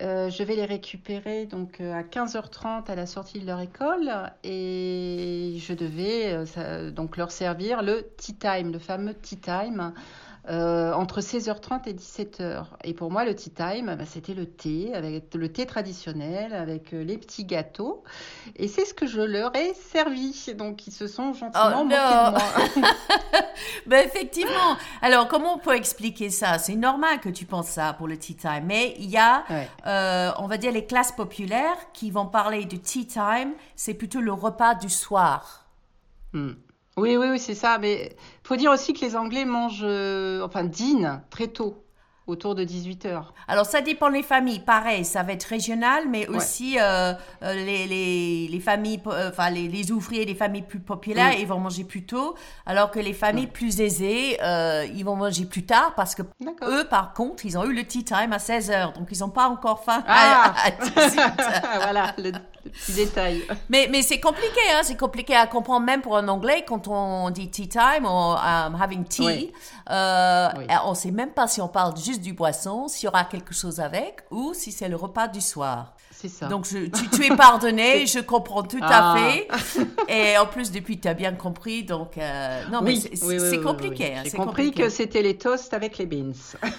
Euh, 0.00 0.30
je 0.30 0.42
vais 0.44 0.54
les 0.56 0.64
récupérer 0.64 1.44
donc 1.44 1.80
à 1.80 2.02
15h30 2.02 2.90
à 2.90 2.94
la 2.94 3.04
sortie 3.04 3.38
de 3.40 3.46
leur 3.46 3.60
école 3.60 4.10
et 4.44 5.56
je 5.58 5.74
devais 5.74 6.32
euh, 6.32 6.46
ça- 6.46 6.90
donc 6.90 7.18
leur 7.18 7.30
servir 7.30 7.82
le 7.82 8.02
tea 8.16 8.34
time, 8.34 8.72
le 8.72 8.78
fameux 8.78 9.12
tea 9.14 9.36
time. 9.36 9.92
Euh, 10.48 10.92
entre 10.94 11.20
16h30 11.20 11.88
et 11.88 11.92
17h. 11.92 12.64
Et 12.84 12.94
pour 12.94 13.10
moi, 13.10 13.24
le 13.24 13.34
tea 13.34 13.50
time, 13.50 13.94
bah, 13.96 14.04
c'était 14.06 14.34
le 14.34 14.46
thé, 14.46 14.94
avec 14.94 15.34
le 15.34 15.52
thé 15.52 15.66
traditionnel, 15.66 16.54
avec 16.54 16.94
euh, 16.94 17.04
les 17.04 17.18
petits 17.18 17.44
gâteaux. 17.44 18.02
Et 18.56 18.66
c'est 18.68 18.84
ce 18.84 18.94
que 18.94 19.06
je 19.06 19.20
leur 19.20 19.54
ai 19.54 19.74
servi. 19.74 20.54
Donc, 20.56 20.86
ils 20.86 20.92
se 20.92 21.06
sont 21.06 21.34
gentiment 21.34 21.80
Oh, 21.80 21.84
moqués 21.84 21.96
de 21.96 22.30
moi. 22.30 22.90
Ben 23.86 24.06
effectivement. 24.06 24.76
Alors 25.02 25.28
comment 25.28 25.54
on 25.54 25.58
peut 25.58 25.74
expliquer 25.76 26.30
ça? 26.30 26.58
C'est 26.58 26.76
normal 26.76 27.20
que 27.20 27.28
tu 27.28 27.44
penses 27.44 27.68
ça 27.68 27.92
pour 27.92 28.08
le 28.08 28.16
tea 28.16 28.34
time, 28.34 28.64
mais 28.64 28.94
il 28.98 29.10
y 29.10 29.18
a, 29.18 29.44
Ouais. 29.50 29.68
euh, 29.86 30.30
on 30.38 30.46
va 30.46 30.56
dire, 30.56 30.72
les 30.72 30.86
classes 30.86 31.12
populaires 31.12 31.76
qui 31.92 32.10
vont 32.10 32.26
parler 32.26 32.64
du 32.64 32.78
tea 32.80 33.06
time. 33.06 33.52
C'est 33.76 33.94
plutôt 33.94 34.20
le 34.20 34.32
repas 34.32 34.74
du 34.74 34.88
soir. 34.88 35.66
Hmm. 36.32 36.52
Oui, 37.00 37.16
oui, 37.16 37.28
oui, 37.30 37.38
c'est 37.38 37.54
ça. 37.54 37.78
Mais 37.78 38.14
faut 38.42 38.56
dire 38.56 38.70
aussi 38.70 38.92
que 38.92 39.00
les 39.00 39.16
Anglais 39.16 39.44
mangent, 39.46 39.80
euh, 39.82 40.42
enfin, 40.44 40.64
dînent 40.64 41.22
très 41.30 41.48
tôt, 41.48 41.82
autour 42.30 42.54
de 42.54 42.64
18h. 42.64 43.22
Alors, 43.48 43.66
ça 43.66 43.80
dépend 43.80 44.10
des 44.10 44.22
familles. 44.22 44.60
Pareil, 44.60 45.04
ça 45.04 45.22
va 45.22 45.32
être 45.32 45.44
régional, 45.44 46.04
mais 46.08 46.28
Ouais. 46.28 46.36
aussi 46.36 46.76
euh, 46.78 47.12
euh, 47.42 47.54
les, 47.54 47.86
les, 47.86 48.48
les 48.48 48.60
familles, 48.60 49.00
euh, 49.06 49.30
enfin, 49.30 49.50
les, 49.50 49.68
les 49.68 49.90
ouvriers 49.92 50.24
des 50.24 50.34
familles 50.34 50.62
plus 50.62 50.78
populaires, 50.80 51.32
ils 51.38 51.46
vont 51.46 51.58
manger 51.58 51.84
plus 51.84 52.04
tôt, 52.06 52.34
alors 52.66 52.90
que 52.90 53.00
les 53.00 53.12
familles 53.12 53.46
plus 53.48 53.80
aisées, 53.80 54.38
euh, 54.42 54.86
ils 54.94 55.04
vont 55.04 55.16
manger 55.16 55.44
plus 55.44 55.64
tard 55.66 55.92
parce 55.96 56.14
que 56.14 56.22
eux, 56.62 56.84
par 56.88 57.12
contre, 57.14 57.44
ils 57.46 57.58
ont 57.58 57.64
eu 57.64 57.74
le 57.74 57.84
tea 57.84 58.04
time 58.04 58.32
à 58.32 58.38
16 58.38 58.70
heures, 58.70 58.92
donc 58.92 59.08
ils 59.10 59.18
n'ont 59.20 59.28
pas 59.30 59.48
encore 59.48 59.82
faim 59.84 60.02
Ah 60.06 60.54
à, 60.56 60.66
à 60.68 60.70
18 61.08 61.20
voilà, 61.82 62.14
le, 62.18 62.30
le 62.32 62.70
petit 62.70 62.92
détail. 62.92 63.42
Mais, 63.68 63.88
mais 63.90 64.02
c'est 64.02 64.20
compliqué, 64.20 64.60
hein? 64.74 64.80
c'est 64.82 64.96
compliqué 64.98 65.34
à 65.34 65.46
comprendre 65.46 65.84
même 65.86 66.00
pour 66.02 66.16
un 66.16 66.28
anglais 66.28 66.64
quand 66.66 66.88
on 66.88 67.30
dit 67.30 67.48
tea 67.50 67.68
time 67.68 68.04
ou 68.04 68.08
um, 68.08 68.76
having 68.80 69.04
tea. 69.04 69.24
Oui. 69.26 69.52
Oui. 69.92 70.66
On 70.84 70.90
ne 70.90 70.94
sait 70.94 71.10
même 71.10 71.30
pas 71.30 71.48
si 71.48 71.60
on 71.60 71.68
parle 71.68 71.96
juste 71.96 72.19
du 72.20 72.32
boisson, 72.32 72.86
s'il 72.88 73.06
y 73.06 73.08
aura 73.08 73.24
quelque 73.24 73.52
chose 73.54 73.80
avec 73.80 74.20
ou 74.30 74.54
si 74.54 74.70
c'est 74.72 74.88
le 74.88 74.96
repas 74.96 75.26
du 75.28 75.40
soir. 75.40 75.94
C'est 76.12 76.28
ça. 76.28 76.46
Donc 76.48 76.66
je, 76.66 76.86
tu, 76.86 77.08
tu 77.08 77.24
es 77.32 77.34
pardonné, 77.34 78.06
je 78.14 78.18
comprends 78.20 78.62
tout 78.62 78.78
Ah. 78.82 79.14
à 79.14 79.16
fait. 79.16 79.48
Et 80.08 80.36
en 80.36 80.44
plus, 80.46 80.70
depuis, 80.70 81.00
tu 81.00 81.08
as 81.08 81.14
bien 81.14 81.32
compris. 81.32 81.82
Donc, 81.82 82.18
euh, 82.18 82.62
non, 82.70 82.82
mais 82.82 82.96
c'est 82.96 83.24
oui, 83.24 83.38
oui, 83.40 83.60
compliqué. 83.62 84.14
hein, 84.16 84.22
J'ai 84.24 84.32
compris 84.32 84.66
compliqué. 84.66 84.82
que 84.82 84.88
c'était 84.90 85.22
les 85.22 85.38
toasts 85.38 85.72
avec 85.72 85.96
les 85.98 86.04
beans. 86.06 86.32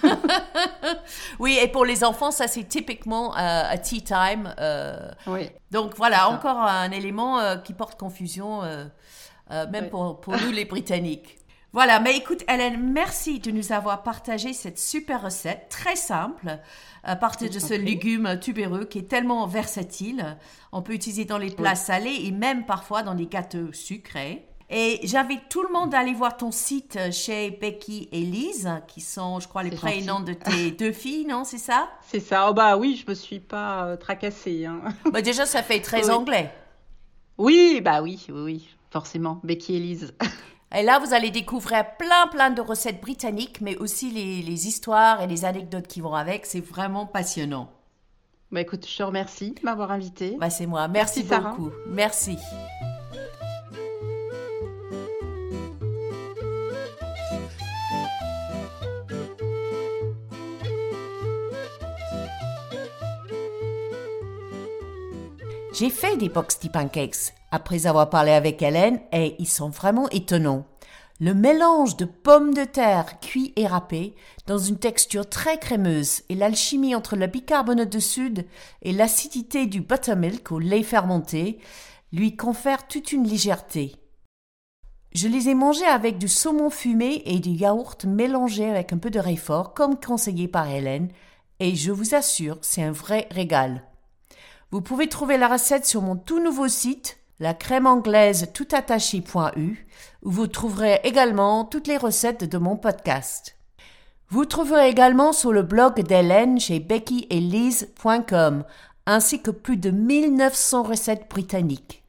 Oui, 1.40 1.58
et 1.62 1.68
pour 1.68 1.86
les 1.86 2.04
enfants, 2.04 2.32
ça 2.32 2.48
c'est 2.48 2.64
typiquement 2.66 3.36
euh, 3.36 3.64
un 3.72 3.78
tea 3.78 4.02
time. 4.04 4.54
euh, 4.60 5.10
Oui. 5.28 5.50
Donc 5.72 5.94
voilà, 5.98 6.30
encore 6.30 6.58
un 6.60 6.92
élément 6.92 7.40
qui 7.64 7.74
porte 7.74 8.00
confusion, 8.00 8.62
même 9.50 9.90
pour 9.90 10.22
nous 10.44 10.52
les 10.52 10.66
Britanniques. 10.66 11.38
Voilà, 11.74 12.02
mais 12.02 12.18
écoute 12.18 12.44
Hélène, 12.50 12.92
merci 12.92 13.40
de 13.40 13.50
nous 13.50 13.72
avoir 13.72 14.04
partagé 14.04 14.52
cette 14.52 14.78
super 14.78 15.22
recette, 15.22 15.68
très 15.70 15.96
simple, 15.96 16.60
à 17.04 17.16
partir 17.16 17.50
de 17.50 17.60
ce 17.60 17.74
légume 17.74 18.38
tubéreux 18.42 18.84
qui 18.84 19.00
est 19.00 19.08
tellement 19.10 19.48
versatile. 19.48 20.36
On 20.74 20.82
peut 20.82 20.94
utiliser 20.94 21.24
dans 21.24 21.38
les 21.38 21.50
plats 21.50 21.76
salés 21.76 22.24
et 22.26 22.32
même 22.32 22.66
parfois 22.66 23.04
dans 23.04 23.14
les 23.14 23.26
gâteaux 23.28 23.72
sucrés. 23.72 24.46
Et 24.70 25.00
j'invite 25.04 25.48
tout 25.50 25.64
le 25.64 25.72
monde 25.72 25.94
à 25.96 26.00
aller 26.00 26.14
voir 26.14 26.36
ton 26.36 26.52
site 26.52 26.98
chez 27.12 27.52
Becky 27.52 28.10
et 28.12 28.22
Lise, 28.22 28.70
qui 28.88 29.00
sont, 29.02 29.40
je 29.40 29.48
crois, 29.48 29.64
les 29.64 29.72
prénoms 29.72 30.20
de 30.22 30.34
tes 30.34 30.72
deux 30.78 30.94
filles, 30.94 31.26
non 31.26 31.44
C'est 31.46 31.58
ça? 31.58 31.90
C'est 32.10 32.22
ça. 32.22 32.48
Oh 32.50 32.54
bah 32.54 32.78
oui, 32.78 33.02
je 33.02 33.10
me 33.10 33.16
suis 33.16 33.40
pas 33.40 33.86
euh, 33.86 33.96
tracassée. 33.98 34.66
hein. 34.66 34.82
bah, 35.12 35.22
Déjà, 35.22 35.46
ça 35.46 35.62
fait 35.64 35.80
très 35.82 36.06
Oui. 36.06 36.12
anglais. 36.12 36.54
Oui, 37.38 37.82
bah 37.84 38.02
oui, 38.02 38.26
oui, 38.30 38.42
oui, 38.44 38.70
forcément. 38.92 39.40
Becky 39.44 39.76
et 39.76 39.80
Lise. 39.80 40.14
Et 40.74 40.84
là, 40.84 41.00
vous 41.00 41.14
allez 41.14 41.32
découvrir 41.32 41.98
plein, 41.98 42.28
plein 42.28 42.50
de 42.50 42.62
recettes 42.62 43.02
britanniques, 43.02 43.60
mais 43.62 43.76
aussi 43.78 44.10
les, 44.10 44.42
les 44.42 44.68
histoires 44.68 45.22
et 45.22 45.28
les 45.28 45.44
anecdotes 45.44 45.88
qui 45.88 46.00
vont 46.00 46.14
avec. 46.14 46.46
C'est 46.46 46.62
vraiment 46.66 47.06
passionnant. 47.06 47.70
bah 48.52 48.62
écoute, 48.62 48.88
je 48.88 48.98
te 48.98 49.04
remercie 49.04 49.52
de 49.52 49.60
m'avoir 49.64 49.92
invitée. 49.92 50.38
Bah, 50.40 50.50
c'est 50.50 50.66
moi. 50.68 50.88
Merci, 50.88 51.20
Merci, 51.20 51.30
Sarah. 51.30 51.50
beaucoup. 51.50 51.72
Merci. 51.88 52.38
J'ai 65.74 65.90
fait 65.90 66.18
des 66.18 66.30
box 66.30 66.60
tea 66.60 66.70
pancakes. 66.70 67.34
Après 67.52 67.86
avoir 67.86 68.10
parlé 68.10 68.32
avec 68.32 68.62
Hélène 68.62 69.00
et 69.12 69.36
ils 69.40 69.48
sont 69.48 69.70
vraiment 69.70 70.10
étonnants. 70.10 70.66
Le 71.20 71.36
mélange 71.36 71.98
de 71.98 72.06
pommes 72.06 72.54
de 72.54 72.64
terre 72.64 73.20
cuits 73.20 73.54
et 73.56 73.68
râpées 73.68 74.16
dans 74.48 74.58
une 74.58 74.80
texture 74.80 75.30
très 75.30 75.60
crémeuse 75.60 76.24
et 76.30 76.36
l'alchimie 76.36 76.96
entre 76.96 77.16
le 77.16 77.28
bicarbonate 77.28 77.92
de 77.92 78.00
soude 78.00 78.46
et 78.82 78.92
l'acidité 78.92 79.68
du 79.68 79.82
buttermilk 79.82 80.52
au 80.52 80.58
lait 80.58 80.82
fermenté 80.82 81.60
lui 82.12 82.36
confère 82.36 82.88
toute 82.88 83.12
une 83.12 83.28
légèreté. 83.28 83.96
Je 85.14 85.28
les 85.28 85.50
ai 85.50 85.54
mangés 85.54 85.86
avec 85.86 86.18
du 86.18 86.28
saumon 86.28 86.70
fumé 86.70 87.22
et 87.26 87.40
du 87.40 87.52
yaourt 87.52 88.06
mélangé 88.06 88.68
avec 88.68 88.92
un 88.92 88.98
peu 88.98 89.12
de 89.12 89.20
réfort 89.20 89.76
comme 89.76 90.00
conseillé 90.00 90.48
par 90.48 90.70
Hélène 90.70 91.10
et 91.60 91.76
je 91.76 91.92
vous 91.92 92.16
assure, 92.16 92.58
c'est 92.62 92.82
un 92.82 92.92
vrai 92.92 93.28
régal. 93.30 93.84
Vous 94.72 94.82
pouvez 94.82 95.08
trouver 95.08 95.38
la 95.38 95.50
recette 95.50 95.86
sur 95.86 96.02
mon 96.02 96.16
tout 96.16 96.42
nouveau 96.42 96.68
site 96.68 97.20
la 97.42 97.56
crème 97.56 97.88
anglaise 97.88 98.52
toutattaché.u, 98.54 99.88
où 100.22 100.30
vous 100.30 100.46
trouverez 100.46 101.00
également 101.04 101.66
toutes 101.66 101.88
les 101.88 101.98
recettes 101.98 102.44
de 102.44 102.58
mon 102.60 102.78
podcast. 102.78 103.58
Vous 104.30 104.46
trouverez 104.46 104.90
également 104.90 105.34
sur 105.34 105.52
le 105.52 105.64
blog 105.64 106.02
d'Hélène 106.02 106.60
chez 106.60 106.80
beckyelise.com, 106.80 108.64
ainsi 109.08 109.42
que 109.42 109.50
plus 109.50 109.78
de 109.78 109.90
1900 109.90 110.84
recettes 110.84 111.28
britanniques. 111.32 112.04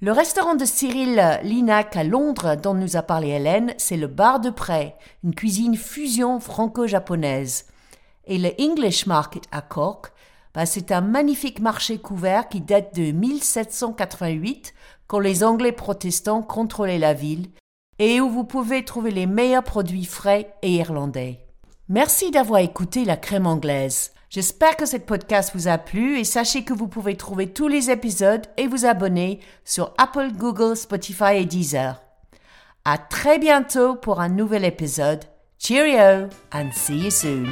Le 0.00 0.10
restaurant 0.10 0.56
de 0.56 0.64
Cyril 0.64 1.38
Linac 1.44 1.96
à 1.96 2.02
Londres 2.02 2.56
dont 2.56 2.74
nous 2.74 2.96
a 2.96 3.02
parlé 3.02 3.28
Hélène, 3.28 3.72
c'est 3.78 3.96
le 3.96 4.08
Bar 4.08 4.40
de 4.40 4.50
Près, 4.50 4.96
une 5.22 5.34
cuisine 5.34 5.76
fusion 5.76 6.40
franco-japonaise. 6.40 7.66
Et 8.24 8.38
le 8.38 8.50
English 8.60 9.06
Market 9.06 9.44
à 9.52 9.62
Cork, 9.62 10.12
bah, 10.56 10.64
c'est 10.64 10.90
un 10.90 11.02
magnifique 11.02 11.60
marché 11.60 11.98
couvert 11.98 12.48
qui 12.48 12.62
date 12.62 12.94
de 12.94 13.12
1788, 13.12 14.72
quand 15.06 15.18
les 15.18 15.44
Anglais 15.44 15.70
protestants 15.70 16.42
contrôlaient 16.42 16.98
la 16.98 17.12
ville, 17.12 17.50
et 17.98 18.22
où 18.22 18.30
vous 18.30 18.44
pouvez 18.44 18.82
trouver 18.82 19.10
les 19.10 19.26
meilleurs 19.26 19.62
produits 19.62 20.06
frais 20.06 20.54
et 20.62 20.76
irlandais. 20.76 21.40
Merci 21.90 22.30
d'avoir 22.30 22.60
écouté 22.60 23.04
la 23.04 23.18
crème 23.18 23.46
anglaise. 23.46 24.12
J'espère 24.30 24.78
que 24.78 24.86
cette 24.86 25.04
podcast 25.04 25.50
vous 25.54 25.68
a 25.68 25.76
plu 25.76 26.18
et 26.18 26.24
sachez 26.24 26.64
que 26.64 26.72
vous 26.72 26.88
pouvez 26.88 27.18
trouver 27.18 27.52
tous 27.52 27.68
les 27.68 27.90
épisodes 27.90 28.46
et 28.56 28.66
vous 28.66 28.86
abonner 28.86 29.40
sur 29.66 29.92
Apple, 29.98 30.32
Google, 30.32 30.74
Spotify 30.74 31.34
et 31.36 31.44
Deezer. 31.44 32.00
À 32.86 32.96
très 32.96 33.38
bientôt 33.38 33.94
pour 33.94 34.20
un 34.20 34.30
nouvel 34.30 34.64
épisode. 34.64 35.24
Cheerio 35.58 36.28
and 36.50 36.70
see 36.72 36.96
you 36.96 37.10
soon. 37.10 37.46